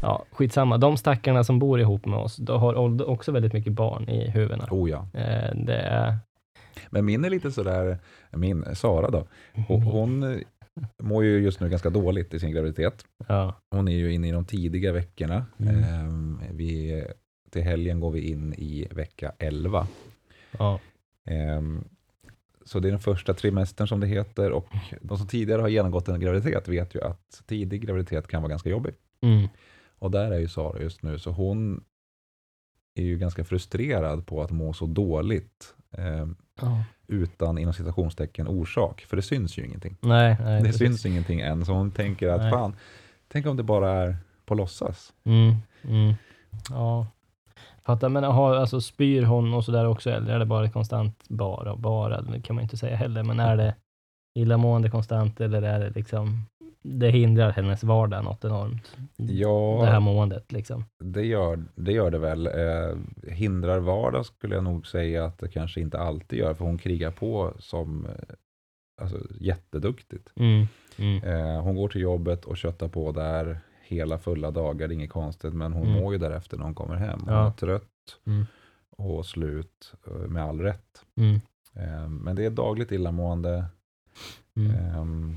[0.00, 0.78] Ja, skitsamma.
[0.78, 4.68] De stackarna som bor ihop med oss, de har också väldigt mycket barn i huvudena.
[4.70, 5.06] Oh ja.
[5.14, 6.18] Eh, det är
[6.90, 7.98] Men min är lite sådär,
[8.30, 9.26] min, Sara då,
[9.68, 10.38] hon, hon eh,
[11.02, 13.04] mår ju just nu ganska dåligt i sin graviditet.
[13.26, 13.54] Ja.
[13.70, 15.46] Hon är ju inne i de tidiga veckorna.
[15.58, 15.84] Mm.
[15.84, 17.04] Ehm, vi,
[17.50, 19.86] till helgen går vi in i vecka 11.
[20.58, 20.80] Ja.
[21.24, 21.84] Ehm,
[22.64, 24.66] så det är den första trimestern som det heter och
[25.00, 28.70] de som tidigare har genomgått en graviditet vet ju att tidig graviditet kan vara ganska
[28.70, 28.94] jobbig.
[29.20, 29.48] Mm.
[29.98, 31.84] Och där är ju Sara just nu, så hon
[32.94, 36.84] är ju ganska frustrerad på att må så dåligt ehm, Ja.
[37.06, 39.96] utan inom citationstecken orsak, för det syns ju ingenting.
[40.00, 40.56] Nej, nej.
[40.58, 40.78] Det precis.
[40.78, 42.50] syns ingenting än, så hon tänker att Nej.
[42.50, 42.76] fan,
[43.28, 45.12] tänk om det bara är på låtsas.
[45.24, 45.54] Mm.
[45.84, 46.14] Mm.
[46.70, 47.06] Ja.
[47.84, 51.72] Fattar, men har, alltså, spyr hon och sådär också eller är det bara konstant bara
[51.72, 52.20] och bara?
[52.20, 53.74] Det kan man inte säga heller, men är det
[54.34, 56.46] illamående konstant eller är det liksom
[56.82, 58.96] det hindrar hennes vardag något enormt?
[59.16, 60.84] Ja, Det här måendet liksom.
[60.98, 62.46] Det gör det, gör det väl.
[62.46, 62.96] Eh,
[63.32, 67.10] hindrar vardag skulle jag nog säga att det kanske inte alltid gör, för hon krigar
[67.10, 68.12] på som eh,
[69.02, 70.32] alltså, jätteduktigt.
[70.36, 70.66] Mm.
[70.98, 71.22] Mm.
[71.24, 75.10] Eh, hon går till jobbet och köttar på där hela fulla dagar, det är inget
[75.10, 76.00] konstigt, men hon Mm.
[76.02, 77.20] mår ju därefter när hon kommer hem.
[77.24, 77.46] Hon Ja.
[77.46, 77.84] är trött
[78.26, 78.46] Mm.
[78.96, 81.04] och slut eh, med all rätt.
[81.16, 81.34] Mm.
[81.74, 83.64] Eh, men det är dagligt illamående.
[84.56, 85.36] Mm.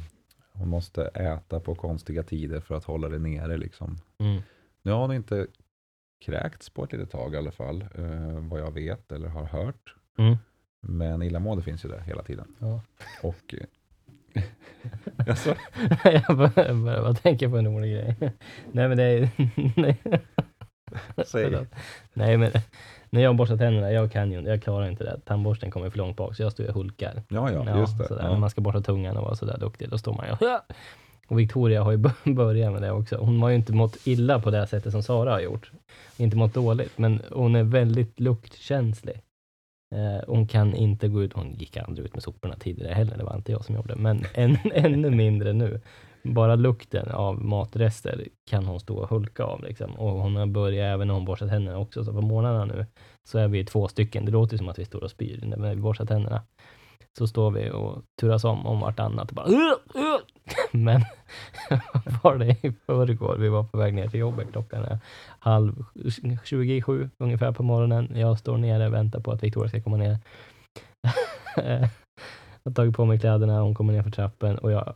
[0.62, 3.58] Hon måste äta på konstiga tider för att hålla det nere.
[3.58, 3.98] Liksom.
[4.20, 4.42] Mm.
[4.82, 5.48] Nu har hon inte
[6.26, 9.96] kräkts på ett litet tag i alla fall, eh, vad jag vet eller har hört.
[10.18, 10.38] Mm.
[10.82, 12.56] Men illamående finns ju där hela tiden.
[12.60, 12.82] Ja.
[13.24, 14.44] Och eh,
[15.28, 15.56] alltså,
[16.04, 18.16] jag bara, jag bara, bara tänker på en rolig grej.
[18.72, 19.30] Nej men det är
[19.76, 20.02] nej.
[21.26, 21.68] säg.
[22.14, 22.52] Nej men
[23.12, 25.20] när jag borstar tänderna, jag kan ju jag klarar inte det.
[25.26, 27.24] Tandborsten kommer för långt bak så jag står och hulkar.
[27.30, 28.08] Ja, ja, just det.
[28.08, 28.24] Sådär.
[28.24, 28.30] Ja.
[28.32, 30.36] När man ska borsta tungan och vara sådär duktig, då står man ju
[31.28, 33.18] och Victoria har ju bör- börjat med det också.
[33.18, 35.72] Hon har ju inte mått illa på det sättet som Sara har gjort.
[36.18, 39.22] Inte mått dåligt, men hon är väldigt luktkänslig.
[39.96, 43.24] Eh, hon kan inte gå ut, hon gick aldrig ut med soporna tidigare heller, det
[43.24, 45.82] var inte jag som gjorde, men än, ännu mindre nu.
[46.24, 49.64] Bara lukten av matrester kan hon stå och hulka av.
[49.64, 49.92] Liksom.
[49.92, 52.86] Och hon har börjat även när hon borstar tänderna också, så på morgnarna nu
[53.24, 54.26] så är vi två stycken.
[54.26, 56.42] Det låter som att vi står och spyr när vi borstar tänderna.
[57.18, 59.56] Så står vi och turas om om vartannat och bara uh,
[59.96, 60.18] uh.
[60.72, 61.02] Men
[62.24, 65.00] var det i förrgår, vi var på väg ner till jobbet, klockan är
[65.40, 65.84] halv
[66.44, 68.12] 27 ungefär på morgonen.
[68.16, 70.18] Jag står nere och väntar på att Victoria ska komma ner.
[71.56, 71.90] jag
[72.64, 74.96] har tagit på mig kläderna, hon kommer ner för trappen och jag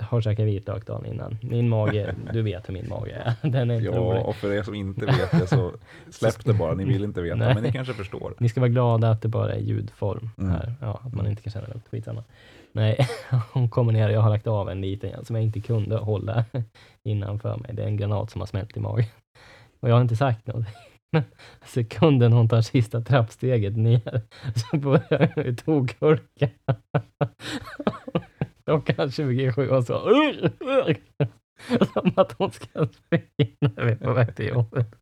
[0.00, 1.38] har käkat vitlök dagen innan.
[1.42, 3.34] Min mage, du vet hur min mage är.
[3.50, 4.22] Den är inte Ja, rolig.
[4.22, 5.72] och för er som inte vet det så
[6.10, 6.74] släpp det bara.
[6.74, 7.54] Ni vill inte veta, Nej.
[7.54, 8.34] men ni kanske förstår.
[8.38, 10.50] Ni ska vara glada att det bara är ljudform Mm.
[10.50, 10.74] här.
[10.80, 11.88] Ja, att man inte kan känna lukt.
[11.88, 12.24] Skitsamma.
[12.72, 13.08] Nej,
[13.52, 16.44] hon kommer ner och jag har lagt av en liten som jag inte kunde hålla
[17.02, 17.70] innanför mig.
[17.74, 19.04] Det är en granat som har smält i magen.
[19.80, 20.64] Och jag har inte sagt något.
[21.12, 21.22] Men
[21.64, 24.20] sekunden hon tar sista trappsteget ner
[24.54, 26.48] så börjar jag tokhulka.
[28.70, 30.00] Klockan 27 och så.
[31.92, 34.94] Som att hon ska springa när vi är på väg till jobbet.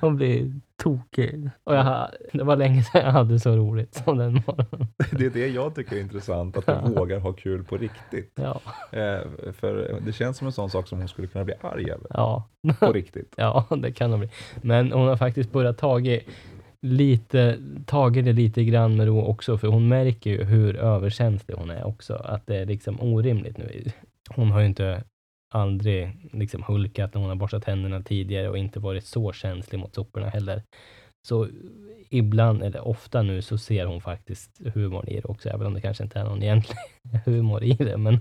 [0.00, 0.52] Hon blir
[0.82, 1.50] tokig.
[1.64, 4.86] Och jag, det var länge sedan jag hade så roligt som den morgonen.
[5.12, 8.32] Det är det jag tycker är intressant, att hon vågar ha kul på riktigt.
[8.34, 8.60] Ja,
[8.92, 12.06] Eh, för det känns som en sån sak som hon skulle kunna bli arg över,
[12.10, 12.48] ja,
[12.80, 13.34] på riktigt.
[13.36, 14.30] ja, det kan hon bli.
[14.62, 16.26] Men hon har faktiskt börjat tagit
[16.82, 21.70] lite, tagit det lite grann med ro också, för hon märker ju hur överkänslig hon
[21.70, 22.14] är också.
[22.14, 23.84] Att det är liksom orimligt nu.
[24.30, 25.04] Hon har ju inte
[25.54, 29.94] aldrig liksom hulkat när hon har borstat tänderna tidigare och inte varit så känslig mot
[29.94, 30.62] soporna heller.
[31.28, 31.48] Så
[32.10, 35.80] ibland, eller ofta nu, så ser hon faktiskt humorn i det också, även om det
[35.80, 36.78] kanske inte är någon egentlig
[37.24, 37.96] humor i det.
[37.96, 38.18] Men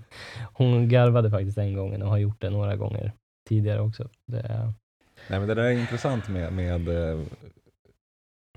[0.54, 3.12] hon garvade faktiskt en gång och har gjort det några gånger
[3.50, 4.10] tidigare också.
[4.26, 4.74] Det är,
[5.28, 7.20] Nej, men det där är intressant med, med eh,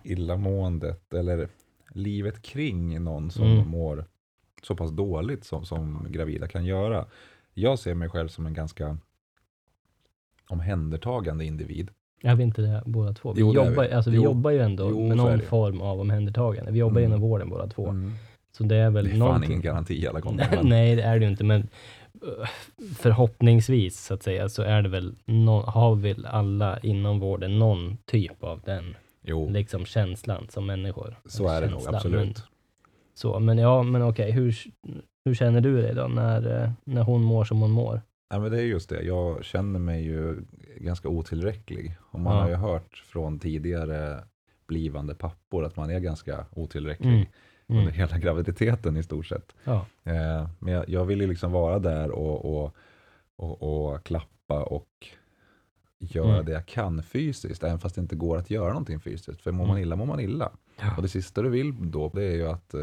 [0.05, 1.49] illamåendet, eller
[1.91, 3.69] livet kring någon som Mm.
[3.69, 4.05] mår
[4.63, 7.07] så pass dåligt som, som gravida kan göra.
[7.55, 8.99] Jag ser mig själv som en ganska
[10.49, 11.91] omhändertagande individ.
[12.23, 13.33] är vi inte det båda två?
[13.33, 13.93] Vi, Jo, jobbar, vi.
[13.93, 14.23] Alltså, vi Jo.
[14.25, 16.73] jobbar ju ändå Jo, med någon form av omhändertagande.
[16.73, 17.11] Vi jobbar Mm.
[17.11, 17.89] inom vården båda två.
[17.89, 18.13] Mm.
[18.53, 19.51] Så det är väl Det är fan någonting.
[19.51, 20.37] ingen garanti alla gånger.
[20.39, 21.61] Nej, men- nej, det är det ju inte, men
[22.23, 22.49] eh,
[22.99, 27.97] förhoppningsvis så att säga så är det väl, nå- har väl alla inom vården någon
[28.05, 31.17] typ av den Jo, liksom känslan som människor.
[31.25, 32.21] så är det nog absolut.
[32.25, 32.35] Men,
[33.15, 34.57] så, men ja, men okej, hur,
[35.25, 38.01] hur känner du dig då när, eh, när hon mår som hon mår?
[38.31, 39.03] Ja, men det är just det.
[39.03, 40.45] Jag känner mig ju
[40.77, 41.97] ganska otillräcklig.
[42.11, 42.43] Och man Ja.
[42.43, 44.25] har ju hört från tidigare
[44.67, 47.27] blivande pappor att man är ganska otillräcklig Mm.
[47.67, 47.95] under Mm.
[47.95, 49.53] hela graviditeten i stort sett.
[49.65, 49.87] Ja.
[50.05, 52.75] Eh, men jag, jag vill ju liksom vara där och, och,
[53.37, 54.89] och, och klappa och
[56.03, 56.45] göra Mm.
[56.47, 59.43] det jag kan fysiskt, även fast det inte går att göra någonting fysiskt.
[59.43, 59.83] För mår man Mm.
[59.83, 60.53] illa mår man illa.
[60.81, 60.97] Ja.
[60.97, 62.81] Och det sista du vill då, det är ju att eh,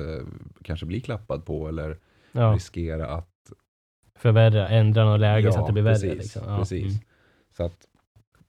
[0.63, 1.97] kanske bli klappad på eller
[2.31, 3.51] Ja, riskera att...
[4.15, 5.93] förvärra, ändra något läge så Ja, att det blir värre.
[5.93, 6.41] precis, Liksom.
[6.47, 6.57] Ja.
[6.59, 6.85] precis.
[6.85, 6.97] Mm.
[7.57, 7.85] Så att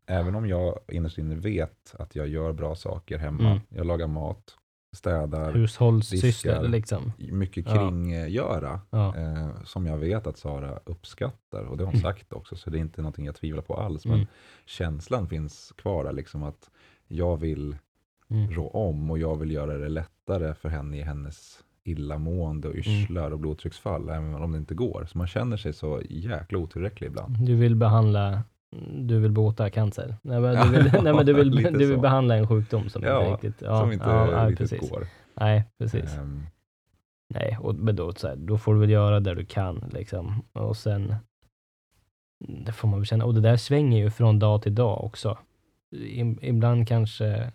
[0.06, 3.60] även om jag innerst inne vet att jag gör bra saker hemma, Mm.
[3.68, 4.56] jag lagar mat,
[4.92, 6.68] städar, Hushållssysslor diskar.
[6.68, 7.12] liksom.
[7.18, 9.16] mycket kringgöra, Ja.
[9.16, 11.64] eh, som jag vet att Sara uppskattar.
[11.64, 12.02] Och det har hon Mm.
[12.02, 14.04] sagt också, så det är inte någonting jag tvivlar på alls.
[14.04, 14.18] Mm.
[14.18, 14.26] Men
[14.66, 16.70] känslan finns kvar där, liksom att
[17.08, 17.76] jag vill
[18.30, 18.50] Mm.
[18.50, 23.30] rå om och jag vill göra det lättare för henne i hennes illamående och yrslar
[23.30, 25.06] och blodtrycksfall, även om det inte går.
[25.12, 27.46] Så man känner sig så jäkla otillräcklig ibland.
[27.46, 28.42] Du vill behandla,
[28.92, 30.16] du vill bota cancer?
[30.22, 33.02] Nej men du vill, Ja, nej, men du vill, du vill behandla en sjukdom som
[33.02, 33.62] Ja, inte riktigt...
[33.62, 34.90] Ja, som inte ja, ja, riktigt precis.
[34.90, 35.06] går.
[35.34, 36.16] Nej, precis.
[36.18, 36.42] Ehm,
[37.34, 40.42] Nej, och, men då, så här, då får du väl göra det du kan liksom.
[40.52, 41.14] Och sen,
[42.64, 43.24] det får man väl känna.
[43.24, 45.38] Och det där svänger ju från dag till dag också.
[45.96, 47.52] I, ibland kanske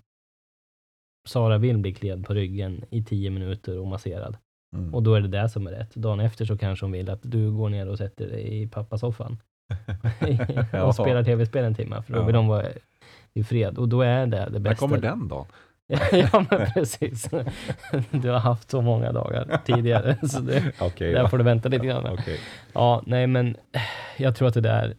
[1.28, 4.38] Sara vill bli kliad på ryggen i tio minuter och masserad.
[4.75, 4.95] mm.
[4.95, 5.95] Och då är det det som är rätt.
[5.95, 9.38] Dagen efter så kanske hon vill att du går ner och sätter dig i pappasoffan
[10.73, 10.84] Ja.
[10.84, 12.23] och spelar tv-spel en timme, för då Ja.
[12.23, 12.65] vill de vara
[13.34, 13.78] i fred.
[13.78, 14.75] Och då är det det När bästa.
[14.75, 15.47] kommer den då?
[16.12, 17.30] ja, men precis.
[18.12, 21.86] Du har haft så många dagar tidigare, så det, Okej där får du vänta lite
[21.86, 22.06] grann.
[22.06, 22.39] Okej.
[22.73, 23.58] Ja, nej, men
[24.17, 24.95] jag tror att det där,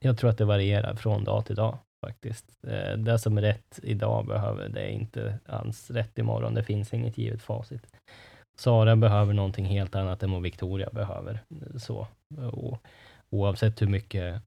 [0.00, 2.46] jag tror att det varierar från dag till dag faktiskt.
[2.66, 6.54] Eh, Det som är rätt idag behöver, det är inte alls rätt imorgon.
[6.54, 7.86] Det finns inget givet facit.
[8.58, 11.40] Sara behöver någonting helt annat än vad Victoria behöver.
[11.78, 12.06] Så.
[12.52, 12.78] Och
[13.30, 14.42] oavsett hur mycket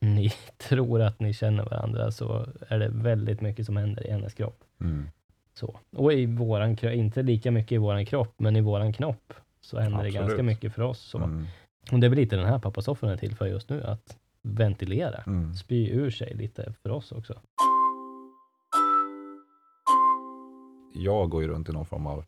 [0.00, 4.34] ni tror att ni känner varandra så är det väldigt mycket som händer i hennes
[4.34, 4.64] kropp.
[4.80, 5.08] Mm.
[5.54, 5.78] Så.
[5.96, 9.98] Och i våran inte lika mycket i våran kropp, men i våran knopp så händer
[9.98, 10.26] det Absolut.
[10.28, 11.00] ganska mycket för oss.
[11.00, 11.18] Så.
[11.18, 11.46] Mm.
[11.92, 15.22] Och det är väl lite den här pappasoffan är till för just nu, att ventilera,
[15.26, 15.54] Mm.
[15.54, 17.40] spy ur sig lite för oss också.
[20.94, 22.24] Jag går ju runt i någon form av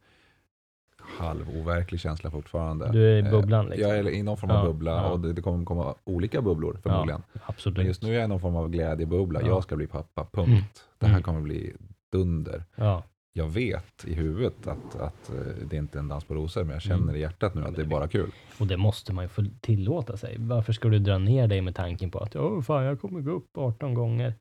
[1.19, 2.93] halvoverklig känsla fortfarande.
[2.93, 3.89] Du är i Eh, bubblan liksom.
[3.91, 5.11] Jag är i någon form av Ja, bubbla ja.
[5.11, 7.23] och det, det kommer komma olika bubblor förmodligen.
[7.47, 7.77] Absolut.
[7.79, 9.41] Men just nu är jag i någon form av glädjebubbla.
[9.41, 9.47] Ja.
[9.47, 10.49] Jag ska bli pappa, punkt.
[10.49, 10.63] Mm.
[10.99, 11.23] Det här Mm.
[11.23, 11.73] kommer bli
[12.13, 12.65] dunder.
[12.77, 13.03] Ja.
[13.35, 15.37] Jag vet i huvudet att, att eh,
[15.71, 17.17] det inte är en dans på rosor, men jag känner Mm.
[17.17, 18.31] i hjärtat nu att det är bara kul.
[18.61, 20.37] Och det måste man ju få tillåta sig.
[20.39, 23.31] Varför ska du dra ner dig med tanken på att Åh, fan, jag kommer gå
[23.31, 24.35] upp 18 gånger?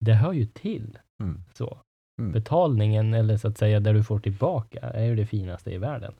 [0.00, 0.98] Det hör ju till.
[1.22, 1.42] Mm.
[1.54, 1.78] Så.
[2.20, 2.32] Mm.
[2.32, 6.12] Betalningen, eller så att säga det du får tillbaka, är ju det finaste i världen.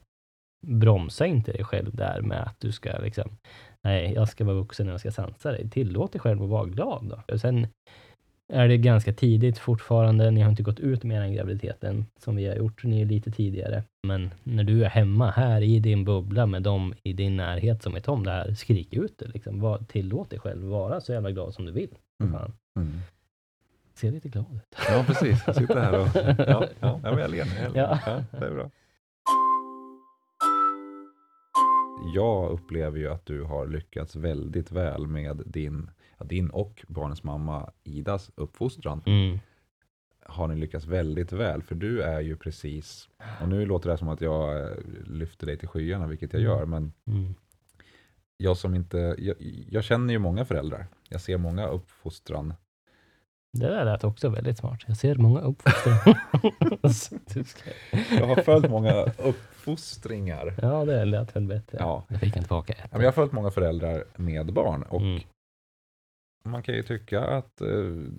[0.67, 3.29] Bromsa inte dig själv där med att du ska liksom,
[3.83, 5.69] nej, jag ska vara vuxen och jag ska sansa dig.
[5.69, 7.33] Tillåt dig själv att vara glad då.
[7.33, 7.67] Och sen
[8.53, 10.31] är det ganska tidigt fortfarande.
[10.31, 12.83] Ni har inte gått ut med den graviditeten som vi har gjort.
[12.83, 13.83] Ni är lite tidigare.
[14.07, 17.93] Men när du är hemma här i din bubbla med dem i din närhet som
[17.93, 19.27] vet om det här, skrik ut det.
[19.27, 19.59] Liksom.
[19.59, 21.95] Var, tillåt dig själv vara så jävla glad som du vill.
[22.23, 22.35] Mm.
[22.79, 22.91] Mm.
[24.01, 24.75] Se lite glad ut.
[24.89, 25.43] Ja, precis.
[25.47, 26.07] Jag sitter här och...
[26.47, 27.37] Ja, ja, men jag ler.
[27.63, 27.81] Jag ler.
[27.81, 27.99] Ja.
[28.05, 28.69] Ja, det är bra.
[32.15, 37.23] Jag upplever ju att du har lyckats väldigt väl med din, ja, din och barnens
[37.23, 39.03] mamma Idas uppfostran.
[39.05, 39.39] Mm.
[40.25, 43.09] Har ni lyckats väldigt väl, för du är ju precis,
[43.41, 46.51] och nu låter det som att jag eh, lyfter dig till skyarna, vilket jag Mm.
[46.57, 47.33] gör, men Mm.
[48.37, 49.35] jag som inte, jag,
[49.69, 50.87] jag känner ju många föräldrar.
[51.09, 52.53] Jag ser många uppfostran
[53.53, 54.79] Det där lät också väldigt smart.
[54.87, 55.53] Jag ser många
[56.93, 57.71] ska-
[58.19, 60.53] Jag har följt många uppfostringar.
[60.61, 61.77] ja, det lät väl bättre.
[61.81, 62.05] Ja.
[62.07, 65.21] Jag fick en tillbaka men jag har följt många föräldrar med barn och Mm.
[66.43, 67.67] man kan ju tycka att eh,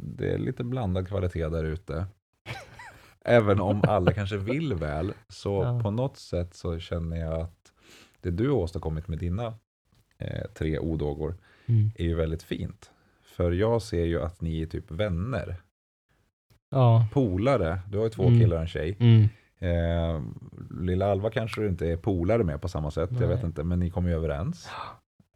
[0.02, 2.06] det är lite blandad kvalitet där ute.
[3.24, 5.80] Även om alla kanske vill väl, så Ja.
[5.82, 7.72] på något sätt så känner jag att
[8.20, 9.54] det du har åstadkommit med dina
[10.18, 11.90] eh, tre odågor Mm.
[11.94, 12.90] är ju väldigt fint.
[13.32, 15.56] För jag ser ju att ni är typ vänner,
[16.70, 17.06] Ja.
[17.12, 17.78] polare.
[17.90, 18.40] Du har ju två Mm.
[18.40, 18.96] killar och en tjej.
[19.00, 19.28] Mm.
[19.58, 20.20] Eh,
[20.80, 23.46] lilla Alva kanske du inte är polare med på samma sätt, jag vet Nej.
[23.46, 24.70] inte, men ni kommer ju överens.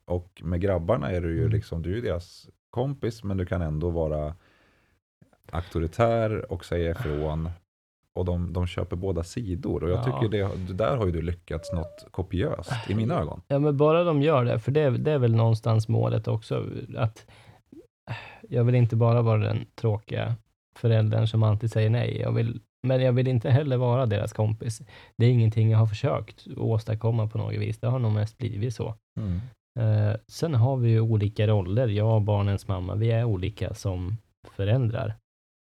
[0.05, 1.53] Och med grabbarna är du ju Mm.
[1.53, 4.35] liksom, du är deras kompis, men du kan ändå vara
[5.53, 7.51] auktoritär och säga ifrån.
[8.13, 9.83] Och de, de köper båda sidor.
[9.85, 10.05] Och jag Ja.
[10.05, 10.29] tycker
[10.67, 13.41] det där har ju du lyckats något kopiöst i mina ögon.
[13.49, 16.67] Ja, men bara de gör det, för det, det är väl någonstans målet också.
[16.97, 17.27] Att
[18.49, 20.35] jag vill inte bara vara den tråkiga
[20.79, 22.21] föräldern som alltid säger nej.
[22.21, 24.83] Jag vill, men jag vill inte heller vara deras kompis.
[25.17, 27.79] Det är ingenting jag har försökt åstadkomma på något vis.
[27.79, 28.95] Det har nog mest blivit så.
[29.21, 29.41] Mm.
[29.79, 31.89] Eh, sen har vi ju olika roller.
[31.89, 34.17] Jag och barnens mamma, vi är olika som
[34.51, 35.15] föräldrar.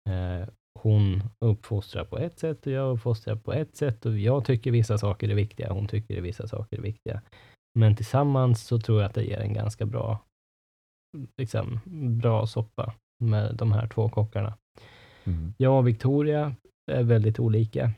[0.09, 0.47] Eh,
[0.79, 4.97] hon uppfostrar på ett sätt och jag uppfostrar på ett sätt och jag tycker vissa
[4.97, 7.21] saker är viktiga, hon tycker vissa saker är viktiga.
[7.79, 10.19] Men tillsammans så tror jag att det ger en ganska bra
[11.38, 11.80] liksom,
[12.22, 14.57] bra soppa med de här två kockarna.
[15.24, 15.53] Mm.
[15.57, 16.55] Jag och Victoria
[16.91, 17.91] är väldigt olika.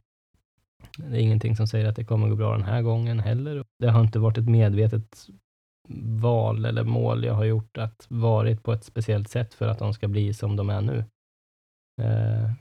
[0.97, 3.63] Det är ingenting som säger att det kommer gå bra den här gången heller.
[3.79, 5.27] Det har inte varit ett medvetet
[6.21, 9.93] val eller mål jag har gjort att varit på ett speciellt sätt för att de
[9.93, 11.05] ska bli som de är nu.
[12.01, 12.51] Eh,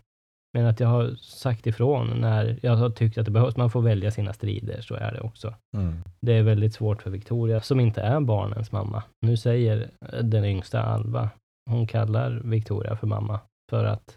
[0.53, 3.83] men att jag har sagt ifrån när jag har tyckt att det behövs, man får
[3.83, 5.55] välja sina strider, så är det också.
[5.77, 6.03] Mm.
[6.21, 9.03] Det är väldigt svårt för Victoria, som inte är barnens mamma.
[9.21, 9.91] Nu säger
[10.23, 11.31] den yngsta Alva,
[11.71, 13.41] hon kallar Victoria för mamma,
[13.71, 14.17] för att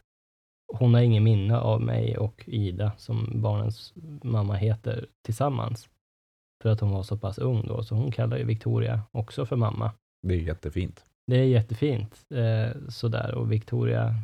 [0.74, 5.90] hon har ingen minne av mig och Ida, som barnens mamma heter, tillsammans.
[6.64, 9.56] För att hon var så pass ung då, så hon kallar ju Victoria också för
[9.56, 9.92] mamma.
[10.28, 11.06] Det är jättefint.
[11.28, 14.16] Det är jättefint eh, sådär och Victoria,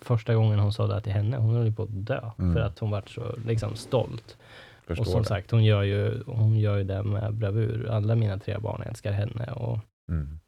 [0.00, 2.54] första gången hon sa det till henne, hon höll på att dö Mm.
[2.54, 4.38] för att hon var så liksom stolt.
[4.86, 5.28] Förstår och som det.
[5.28, 7.88] sagt, hon gör, ju, hon gör ju det med bravur.
[7.90, 9.78] Alla mina tre barn älskar henne och
[10.10, 10.38] Mm.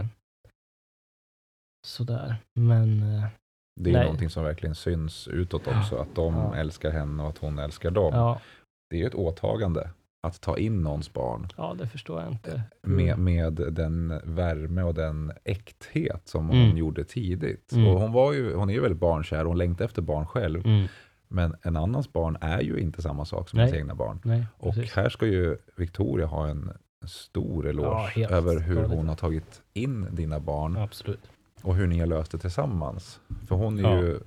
[0.00, 0.06] eh,
[1.86, 2.36] sådär.
[2.54, 3.24] Men eh,
[3.80, 4.02] Det är Nej.
[4.04, 6.56] någonting som verkligen syns utåt också, att de Ja.
[6.56, 8.14] älskar henne och att hon älskar dem.
[8.14, 8.40] ja,
[8.90, 9.90] Det är ju ett åtagande
[10.20, 12.62] att ta in någons barn ja, det förstår jag inte.
[12.82, 16.66] med, med den värme och den äkthet som Mm.
[16.68, 17.72] hon gjorde tidigt.
[17.72, 17.86] Mm.
[17.88, 20.66] Och hon, var ju, hon är ju väldigt barnkär, hon längtar efter barn själv.
[20.66, 20.86] Mm,
[21.28, 23.66] Men en annans barn är ju inte samma sak som Nej.
[23.66, 24.20] ens egna barn.
[24.24, 24.92] nej, Och precis.
[24.92, 26.70] här ska ju Victoria ha en
[27.06, 31.30] stor Ja, eloge helt över hur hon har tagit in dina barn Absolut.
[31.62, 33.20] och hur ni har löst det tillsammans.
[33.48, 34.00] För hon är Ja.
[34.00, 34.18] ju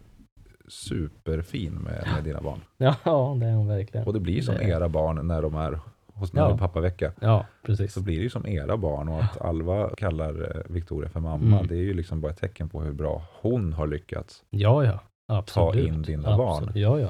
[0.71, 2.61] superfin med, med dina barn.
[2.77, 2.95] Ja,
[3.39, 4.07] det är hon verkligen.
[4.07, 5.79] Och det blir som Det- era barn när de är
[6.13, 6.49] hos Ja.
[6.49, 6.57] ja.
[6.57, 7.11] pappavecka.
[7.19, 7.93] Ja, precis.
[7.93, 11.55] Så blir det ju som era barn och att Alva kallar eh, Victoria för mamma,
[11.55, 11.67] Mm.
[11.67, 14.43] det är ju liksom bara ett tecken på hur bra hon har lyckats.
[14.49, 14.99] Ja, ja.
[15.27, 15.87] Absolut.
[15.87, 16.49] in dina barn.
[16.57, 16.75] Absolut.
[16.75, 17.09] Ja, ja.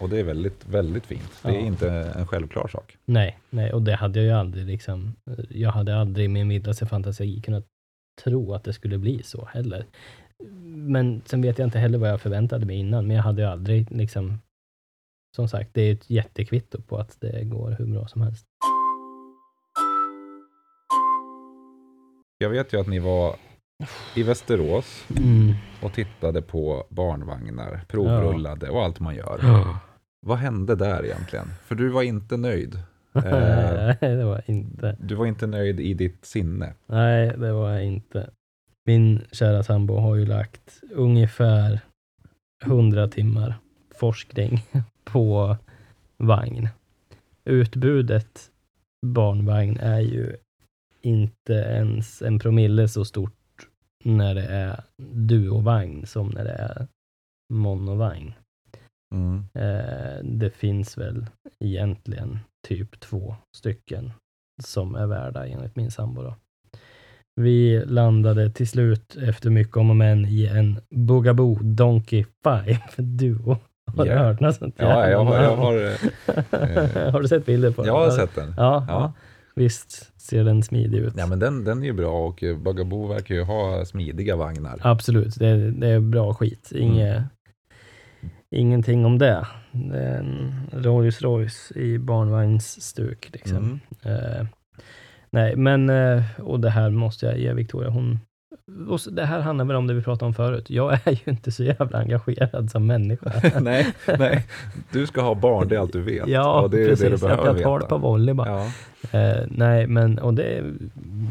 [0.00, 1.30] Och det är väldigt, väldigt fint.
[1.42, 1.60] Det är Ja.
[1.60, 2.96] inte en självklar sak.
[3.04, 5.14] Nej, nej, och det hade jag ju aldrig liksom.
[5.50, 7.64] Jag hade aldrig i min vildaste fantasi kunnat
[8.24, 9.84] tro att det skulle bli så heller.
[10.64, 13.48] Men sen vet jag inte heller vad jag förväntade mig innan, men jag hade ju
[13.48, 14.38] aldrig liksom.
[15.36, 18.46] Som sagt, det är ett jättekvitto på att det går hur bra som helst.
[22.38, 23.36] Jag vet ju att ni var
[24.16, 25.54] i Västerås Mm.
[25.82, 29.38] och tittade på barnvagnar, provrullade och allt man gör.
[29.42, 29.78] Ja.
[30.26, 31.46] Vad hände där egentligen?
[31.64, 32.74] För du var inte nöjd.
[33.14, 33.22] Eh.
[33.24, 34.96] Nej, det var inte.
[35.00, 36.74] Du var inte nöjd i ditt sinne.
[36.86, 38.30] Nej, det var jag inte.
[38.88, 41.80] Min kära sambo har ju lagt ungefär
[42.64, 43.54] 100 timmar
[43.90, 44.62] forskning
[45.04, 45.56] på
[46.16, 46.68] vagn.
[47.44, 48.50] Utbudet
[49.06, 50.36] barnvagn är ju
[51.00, 53.68] inte ens en promille så stort
[54.04, 56.86] när det är duovagn som när det är
[57.52, 58.32] monovagn.
[59.14, 59.44] Mm.
[59.54, 61.26] Eh, det finns väl
[61.60, 64.12] egentligen typ två stycken
[64.62, 66.22] som är värda enligt min sambo.
[66.22, 66.36] Då.
[67.38, 72.64] Vi landade till slut efter mycket om och men i en Bugaboo Donkey 5
[73.16, 73.56] Duo.
[73.96, 74.18] Har du Ja.
[74.18, 74.74] hört något sånt?
[74.78, 78.16] Ja, jag har, jag har, eh, har du sett bilder på jag har den?
[78.16, 78.54] sett den.
[78.56, 79.12] Ja, Ja.
[79.54, 81.14] visst ser den smidig ut.
[81.16, 84.78] Ja, men den, den är ju bra och eh, Bugaboo verkar ju ha smidiga vagnar.
[84.82, 86.72] Absolut, det, det är bra skit.
[86.74, 87.24] Inge, Mm.
[88.50, 89.46] Ingenting om det.
[89.72, 93.28] Det är en Rolls Royce i barnvagnsstuk.
[93.32, 93.80] Liksom.
[94.02, 94.16] Mm.
[94.16, 94.46] Eh,
[95.30, 97.90] nej, men eh, och det här måste jag ge Victoria.
[97.90, 98.18] Hon,
[98.88, 100.70] och det här handlar väl om det vi pratade om förut.
[100.70, 103.32] Jag är ju inte så jävla engagerad som människa.
[103.60, 104.46] nej, nej,
[104.92, 106.28] du ska ha barn, det är allt du vet.
[106.28, 107.20] ja, och det är precis.
[107.20, 108.48] det du att jag tar det på volley bara.
[108.48, 109.18] Ja.
[109.18, 110.74] Eh, nej, men och det är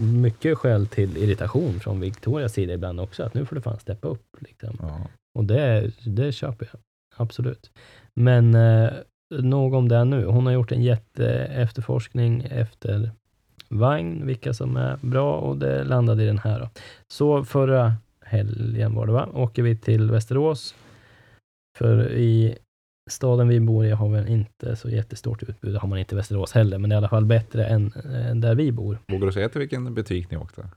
[0.02, 3.24] mycket skäl till irritation från Victorias sida ibland också.
[3.24, 4.36] Att nu får du fan steppa upp.
[4.40, 4.78] Liksom.
[4.82, 5.02] Ja.
[5.36, 6.82] Och det, det köper jag.
[7.18, 7.72] Absolut.
[8.14, 8.90] Men eh,
[9.30, 10.26] nog om det nu.
[10.26, 13.12] Hon har gjort en jätte efterforskning efter
[13.70, 16.60] vagn, vilka som är bra och det landade i den här.
[16.60, 16.70] Då.
[17.08, 19.30] Så förra helgen var det va?
[19.34, 20.76] Åker vi till Västerås.
[21.78, 22.58] För i
[23.10, 25.74] staden vi bor i har vi inte så jättestort utbud.
[25.74, 27.86] Det har man inte i Västerås heller, men det är i alla fall bättre än
[27.86, 29.00] eh, där vi bor.
[29.08, 30.70] Vågar du säga till vilken butik ni åkte?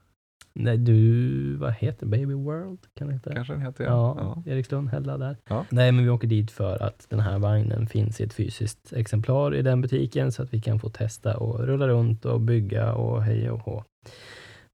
[0.52, 2.06] Nej, du, vad heter?
[2.06, 2.78] Baby World?
[2.94, 3.32] Kan det heta?
[3.32, 4.52] Kanske den heter Ja, ja.
[4.52, 5.36] Erikslund, Hälla där.
[5.48, 5.66] Ja.
[5.70, 9.54] Nej, men vi åker dit för att den här vagnen finns i ett fysiskt exemplar
[9.54, 13.22] i den butiken så att vi kan få testa och rulla runt och bygga och
[13.22, 13.84] hej och hå.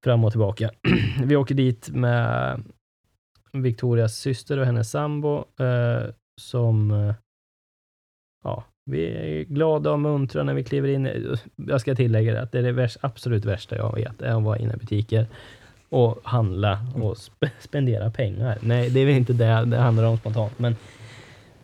[0.03, 0.71] Fram och tillbaka.
[1.25, 2.63] vi åker dit med
[3.53, 7.15] Victorias syster och hennes sambo eh, som eh,
[8.43, 11.37] ja, vi är glada och muntra när vi kliver in.
[11.55, 14.57] Jag ska tillägga det att det är det absolut värsta jag vet, är att vara
[14.57, 15.27] inne i butiker
[15.89, 18.57] och handla och sp- spendera pengar.
[18.61, 20.75] Nej, det är väl inte det det handlar om spontant, men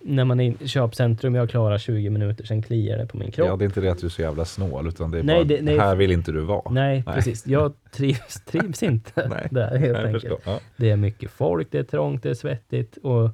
[0.05, 3.47] när man är i köpcentrum, jag klarar 20 minuter, sen kliar det på min kropp.
[3.47, 5.35] Ja, det är inte det att du är så jävla snål, utan det är Nej,
[5.35, 5.77] bara, det- nej.
[5.79, 6.71] här vill inte du vara.
[6.71, 7.15] Nej, Nej.
[7.15, 7.47] precis.
[7.47, 9.47] Jag trivs, trivs inte Nej.
[9.51, 10.39] där helt Jag enkelt.
[10.45, 10.59] Ja.
[10.77, 13.29] Det är mycket folk, det är trångt, det är svettigt och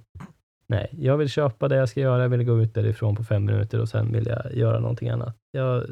[0.68, 3.46] nej, jag vill köpa det jag ska göra, jag vill gå ut därifrån på fem
[3.46, 5.36] minuter och sen vill jag göra någonting annat.
[5.52, 5.84] Jag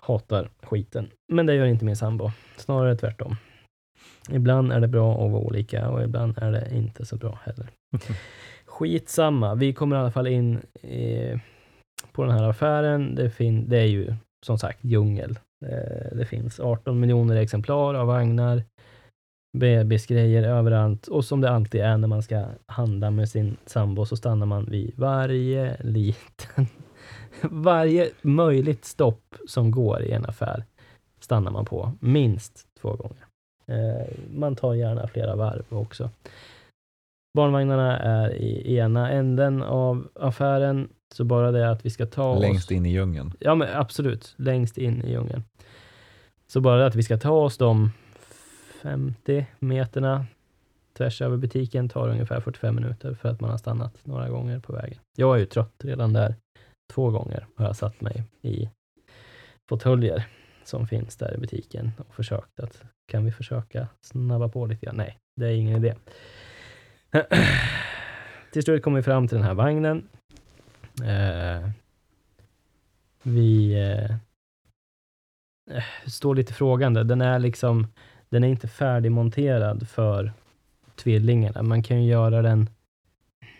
[0.00, 2.30] hatar skiten, men det gör inte min sambo.
[2.56, 3.36] Snarare tvärtom.
[4.30, 7.66] Ibland är det bra att vara olika och ibland är det inte så bra heller.
[8.66, 11.38] Skitsamma, vi kommer i alla fall in eh,
[12.12, 13.14] på den här affären.
[13.14, 14.14] Det, fin- det är ju
[14.46, 15.38] som sagt djungel.
[15.66, 18.62] Eh, det finns 18 miljoner exemplar av vagnar
[19.58, 21.06] bebisgrejer överallt.
[21.06, 24.64] Och som det alltid är när man ska handla med sin sambo så stannar man
[24.64, 26.66] vid varje liten,
[27.42, 30.64] varje möjligt stopp som går i en affär
[31.20, 33.25] stannar man på minst två gånger.
[33.72, 36.10] Eh, man tar gärna flera varv också.
[37.36, 42.40] Barnvagnarna är i ena änden av affären, så bara det att vi ska ta oss...
[42.40, 43.32] Längst in i djungeln.
[43.38, 44.34] Ja, men absolut.
[44.36, 45.44] Längst in i djungeln.
[46.46, 47.90] Så bara det att vi ska ta oss de
[48.82, 50.26] 50 meterna
[50.96, 54.72] tvärs över butiken tar ungefär 45 minuter för att man har stannat några gånger på
[54.72, 54.98] vägen.
[55.16, 56.34] Jag är ju trött redan där.
[56.92, 58.68] Två gånger har jag satt mig i
[59.68, 60.26] fåtöljer
[60.68, 64.96] som finns där i butiken och försökt att kan vi försöka snabba på lite grann?
[64.96, 65.94] Nej, det är ingen idé.
[68.52, 70.08] Till slut kommer vi fram till den här vagnen.
[71.04, 71.70] Eh,
[73.22, 74.10] vi eh,
[75.76, 77.04] eh, står lite frågande.
[77.04, 77.86] Den är liksom,
[78.28, 80.32] den är inte färdigmonterad för
[80.96, 81.62] tvillingarna.
[81.62, 82.70] Man kan ju göra den,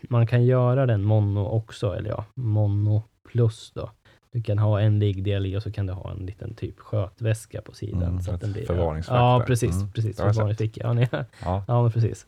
[0.02, 3.90] man kan göra den mono också, eller ja, mono plus då.
[4.36, 7.62] Du kan ha en liggdel i och så kan du ha en liten typ skötväska
[7.62, 8.02] på sidan.
[8.02, 9.46] Mm, så att den blir, förvaringsfack Ja, där.
[9.46, 9.76] precis.
[9.76, 10.80] Mm, precis förvaringsficka.
[11.10, 11.64] Ja, Ja.
[11.68, 12.26] Ja, men precis.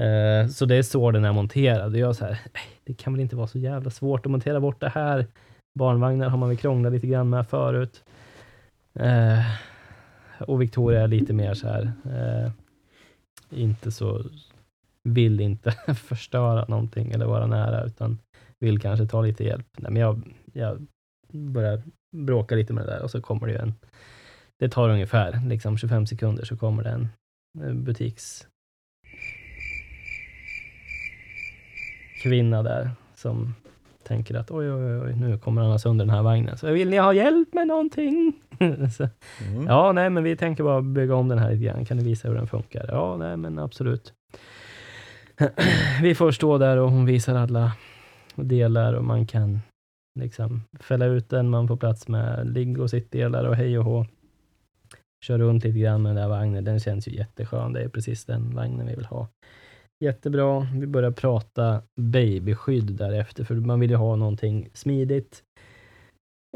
[0.00, 1.96] Eh, så det är så den är monterad.
[1.96, 4.80] Jag så här, "Nej, det kan väl inte vara så jävla svårt att montera bort
[4.80, 5.26] det här.
[5.78, 8.04] Barnvagnar har man väl krånglat lite grann med förut.
[8.94, 9.44] Eh,
[10.40, 12.50] och Victoria är lite mer så här, eh,
[13.60, 14.22] inte så,
[15.08, 18.18] vill inte förstöra någonting eller vara nära, utan
[18.60, 19.66] vill kanske ta lite hjälp.
[19.78, 20.20] Nej, men jag,
[20.52, 20.86] jag
[21.34, 21.82] börjar
[22.16, 23.74] bråka lite med det där och så kommer det ju en,
[24.58, 27.08] det tar ungefär liksom 25 sekunder så kommer det en
[27.64, 28.46] eh, butiks
[32.22, 33.54] kvinna där som
[34.02, 36.58] tänker att oj, oj, oj, nu kommer han ha sönder den här vagnen.
[36.58, 38.32] Så vill ni ha hjälp med någonting?
[38.96, 39.08] så,
[39.52, 39.66] Mm.
[39.66, 41.84] ja, nej, men vi tänker bara bygga om den här lite grann.
[41.84, 42.84] Kan du visa hur den funkar?
[42.88, 44.12] Ja, nej, men absolut.
[46.02, 47.72] vi får stå där och hon visar alla
[48.34, 49.60] delar och man kan
[50.18, 51.50] liksom fälla ut den.
[51.50, 54.06] Man får plats med ligg och sittdelar och hej och hå.
[55.24, 56.64] Kör runt lite grann med den där vagnen.
[56.64, 57.72] Den känns ju jätteskön.
[57.72, 59.28] Det är precis den vagnen vi vill ha.
[60.04, 60.66] Jättebra.
[60.74, 65.42] Vi börjar prata babyskydd därefter, för man vill ju ha någonting smidigt.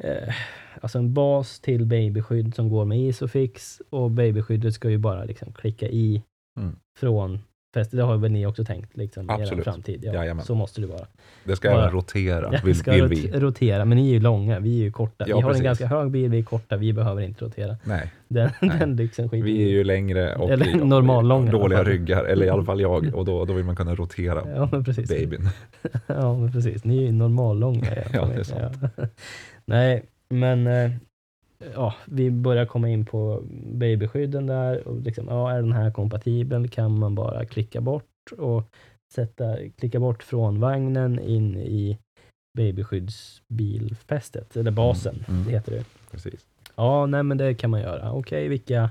[0.02, 0.34] Eh,
[0.80, 5.52] alltså en bas till babyskydd som går med Isofix och babyskyddet ska ju bara liksom
[5.52, 6.22] klicka i
[6.58, 6.76] Mm.
[6.98, 7.38] från
[7.74, 7.96] fästet.
[7.96, 9.64] Det har väl ni också tänkt liksom, i er Absolut.
[9.64, 10.00] framtid?
[10.04, 10.44] Ja, Jajamän.
[10.44, 11.06] så måste det vara.
[11.44, 13.30] Det ska Bara- även rotera, vill, ska vill vi.
[13.40, 15.24] rotera, men ni är ju långa, vi är ju korta.
[15.28, 15.60] Ja, vi har precis.
[15.60, 17.76] en ganska hög bil, vi är korta, vi behöver inte rotera.
[17.84, 18.78] Nej, Den, Nej.
[18.78, 22.64] den skiter vi är ju längre och Eller i- normallånga dåliga ryggar, eller i alla
[22.64, 25.08] fall jag, och då, då vill man kunna rotera Ja, men precis.
[25.08, 25.48] babyn.
[26.06, 26.84] Ja, men precis.
[26.84, 27.86] Ni är ju normallånga.
[28.12, 28.76] Ja, det är sant.
[28.96, 29.04] Ja.
[29.64, 30.90] Nej, men eh,
[31.74, 33.42] ja, vi börjar komma in på
[33.72, 34.88] babyskydden där.
[34.88, 36.68] Och liksom, ja, är den här kompatibel?
[36.68, 38.64] Kan man bara klicka bort och
[39.14, 41.98] sätta, klicka bort från vagnen in i
[42.58, 45.44] babyskyddsbilfästet, eller basen, Mm, mm.
[45.44, 45.84] det heter det.
[46.10, 46.46] Precis.
[46.76, 48.12] Ja, nej men det kan man göra.
[48.12, 48.90] Okej, vilka,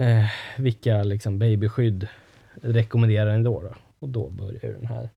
[0.00, 0.24] eh,
[0.58, 2.08] vilka liksom babyskydd
[2.54, 3.74] rekommenderar ni då, då?
[4.00, 5.08] Och då börjar den här.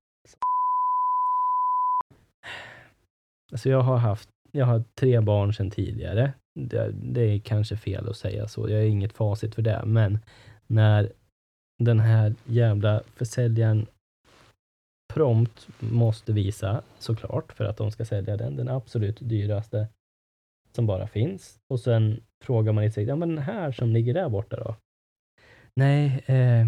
[3.52, 6.34] Alltså jag har haft, jag har tre barn sedan tidigare.
[6.60, 8.70] Det, det är kanske fel att säga så.
[8.70, 10.20] Jag har inget facit för det, men
[10.68, 11.12] när
[11.84, 13.88] den här jävla försäljaren
[15.14, 19.88] prompt måste visa, såklart, för att de ska sälja den, den absolut dyraste
[20.76, 21.60] som bara finns.
[21.70, 24.76] Och sen frågar man sig, ja men den här som ligger där borta då?
[25.76, 26.68] Nej, eh,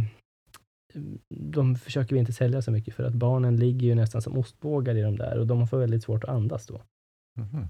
[1.29, 4.95] de försöker vi inte sälja så mycket för att barnen ligger ju nästan som ostbågar
[4.95, 6.81] i de där och de får väldigt svårt att andas då.
[7.37, 7.67] Mhm.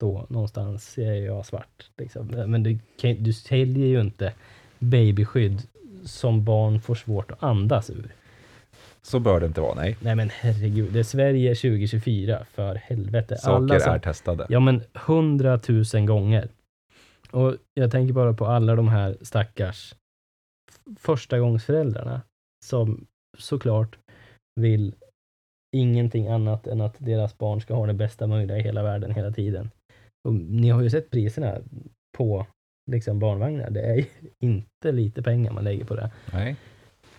[0.00, 1.90] Då någonstans ser jag svart.
[1.96, 2.26] Liksom.
[2.26, 4.32] Men du, kan, du säljer ju inte
[4.78, 5.62] babyskydd
[6.04, 8.14] som barn får svårt att andas ur.
[9.02, 9.96] Så bör det inte vara, nej.
[10.00, 13.36] Nej men herregud, det är Sverige 2024, för helvete.
[13.36, 14.46] Saker som- är testade.
[14.48, 16.48] Ja, men hundratusen gånger.
[17.30, 19.94] Och jag tänker bara på alla de här stackars
[20.98, 22.20] förstagångsföräldrarna
[22.64, 23.06] som
[23.38, 23.98] såklart
[24.60, 24.94] vill
[25.76, 29.30] ingenting annat än att deras barn ska ha det bästa möjliga i hela världen hela
[29.30, 29.70] tiden.
[30.24, 31.58] Och ni har ju sett priserna
[32.16, 32.46] på
[32.90, 33.70] liksom barnvagnar.
[33.70, 34.04] Det är
[34.40, 36.10] inte lite pengar man lägger på det.
[36.32, 36.56] Nej.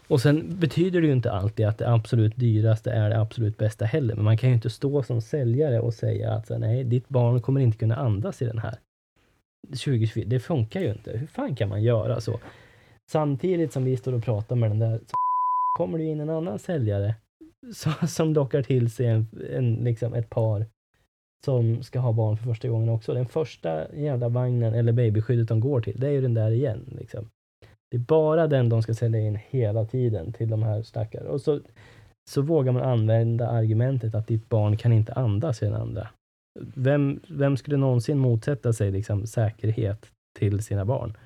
[0.08, 3.86] Och sen betyder det ju inte alltid att det absolut dyraste är det absolut bästa
[3.86, 4.16] heller.
[4.16, 7.62] Men man kan ju inte stå som säljare och säga att nej, ditt barn kommer
[7.62, 8.76] inte kunna andas i den här.
[9.68, 11.18] 2024, det funkar ju inte.
[11.18, 12.40] Hur fan kan man göra så?
[13.12, 15.16] Samtidigt som vi står och pratar med den där så
[15.78, 17.16] kommer det in en annan säljare
[18.08, 20.66] som lockar till sig en, en, liksom ett par
[21.46, 23.14] som ska ha barn för första gången också.
[23.14, 26.96] Den första jävla vagnen eller babyskyddet de går till, det är ju den där igen.
[27.00, 27.30] Liksom.
[27.92, 31.30] Det är bara den de ska sälja in hela tiden till de här stackarna.
[31.30, 31.60] Och så,
[32.30, 36.08] så vågar man använda argumentet att ditt barn kan inte andas i den andra.
[36.76, 41.18] Vem, vem skulle någonsin motsätta sig liksom, säkerhet till sina barn?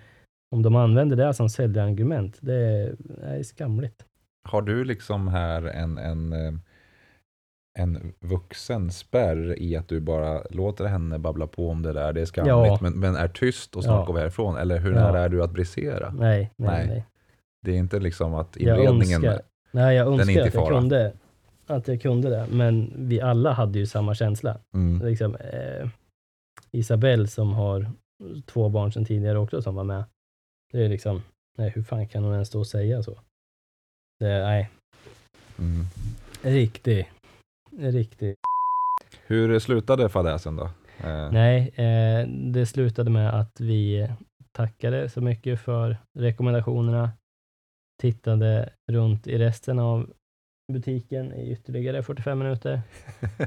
[0.56, 4.06] Om de använder det som säljargument, det är, det är skamligt.
[4.50, 6.54] Har du liksom här en, en, eh,
[7.80, 12.22] en vuxen spärr i att du bara låter henne babbla på om det där, det
[12.22, 12.78] är skamligt, Ja.
[12.82, 14.06] men, men är tyst och snart Ja.
[14.06, 14.58] går vi härifrån?
[14.58, 15.00] Eller hur Ja.
[15.00, 16.10] nära är du att brisera?
[16.14, 16.88] Nej, nej, Nej.
[16.88, 17.06] nej.
[17.66, 19.26] Det är inte liksom att Jag inredningen...
[19.26, 20.80] önskar, nej, jag är önskar inte i att jag, fara.
[20.80, 21.14] kunde,
[21.68, 24.58] att jag kunde det, men vi alla hade ju samma känsla.
[24.74, 25.90] Mm, Liksom, eh,
[26.72, 27.92] Isabelle som har
[28.46, 30.04] två barn sedan tidigare också som var med.
[30.72, 31.22] Det är liksom,
[31.58, 33.20] nej hur fan kan hon ens stå och säga så?
[34.20, 34.70] Det, nej,
[35.60, 35.86] mm.
[36.42, 37.12] riktig,
[37.78, 38.36] riktig.
[39.28, 40.70] Hur slutade fadäsen då?
[41.04, 44.10] Eh, Nej, eh, det slutade med att vi
[44.52, 47.12] tackade så mycket för rekommendationerna.
[48.02, 50.14] Tittade runt i resten av
[50.74, 52.82] butiken i ytterligare 45 minuter.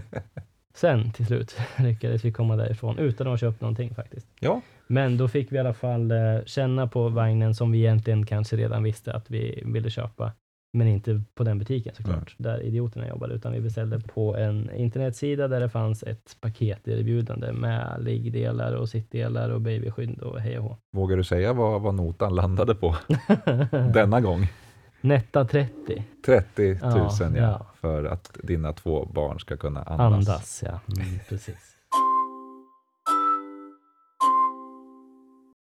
[0.74, 4.28] Sen till slut lyckades vi komma därifrån utan att ha köpt någonting faktiskt.
[4.40, 4.60] Ja.
[4.86, 8.56] Men då fick vi i alla fall eh, känna på vagnen som vi egentligen kanske
[8.56, 10.32] redan visste att vi ville köpa.
[10.74, 15.48] Men inte på den butiken såklart, där idioterna jobbade, utan vi beställde på en internetsida
[15.48, 20.76] där det fanns ett paketerbjudande med liggdelar och sittdelar och babyskydd och hej och hå.
[20.90, 22.96] Vågar du säga vad, vad notan landade på
[23.94, 24.46] denna gång?
[25.00, 26.04] Netta 30.
[26.26, 27.66] 30 000 ja, Ja, ja.
[27.80, 30.28] för att dina två barn ska kunna andas.
[30.28, 30.80] Andas, ja.
[31.02, 31.71] Mm, precis.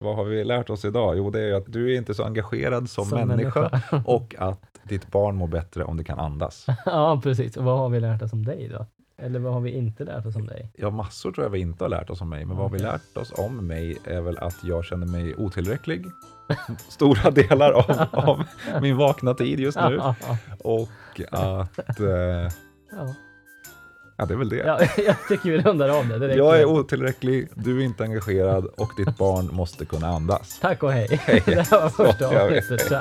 [0.00, 1.16] Vad har vi lärt oss idag?
[1.16, 4.02] Jo, det är att du är inte så engagerad som, Som människa, människa.
[4.06, 6.66] och att ditt barn mår bättre om det kan andas.
[6.86, 7.56] ja, precis.
[7.56, 8.86] Och vad har vi lärt oss om dig då?
[9.22, 10.72] Eller vad har vi inte lärt oss om dig?
[10.76, 13.16] Ja, massor tror jag vi inte har lärt oss om mig, men vad vi lärt
[13.16, 16.04] oss om mig är väl att jag känner mig otillräcklig
[16.88, 18.44] stora delar av, av
[18.82, 20.00] min vakna tid just nu
[20.58, 20.88] och
[21.30, 22.08] att, eh,
[22.90, 23.14] ja.
[24.18, 24.56] Ja det är väl det.
[24.56, 26.18] ja, jag tycker vi rundar av det.
[26.18, 26.34] det.
[26.34, 30.58] Jag är otillräcklig, du är inte engagerad och ditt barn måste kunna andas.
[30.60, 31.20] Tack och hej.
[31.22, 31.42] Hej.
[31.46, 32.92] Det här var första avsnittet.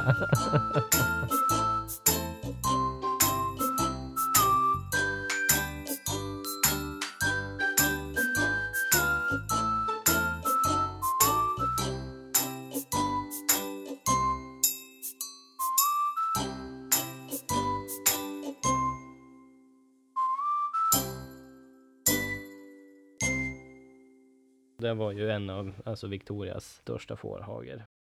[25.18, 27.86] Ju en av alltså Victorias största fårhager.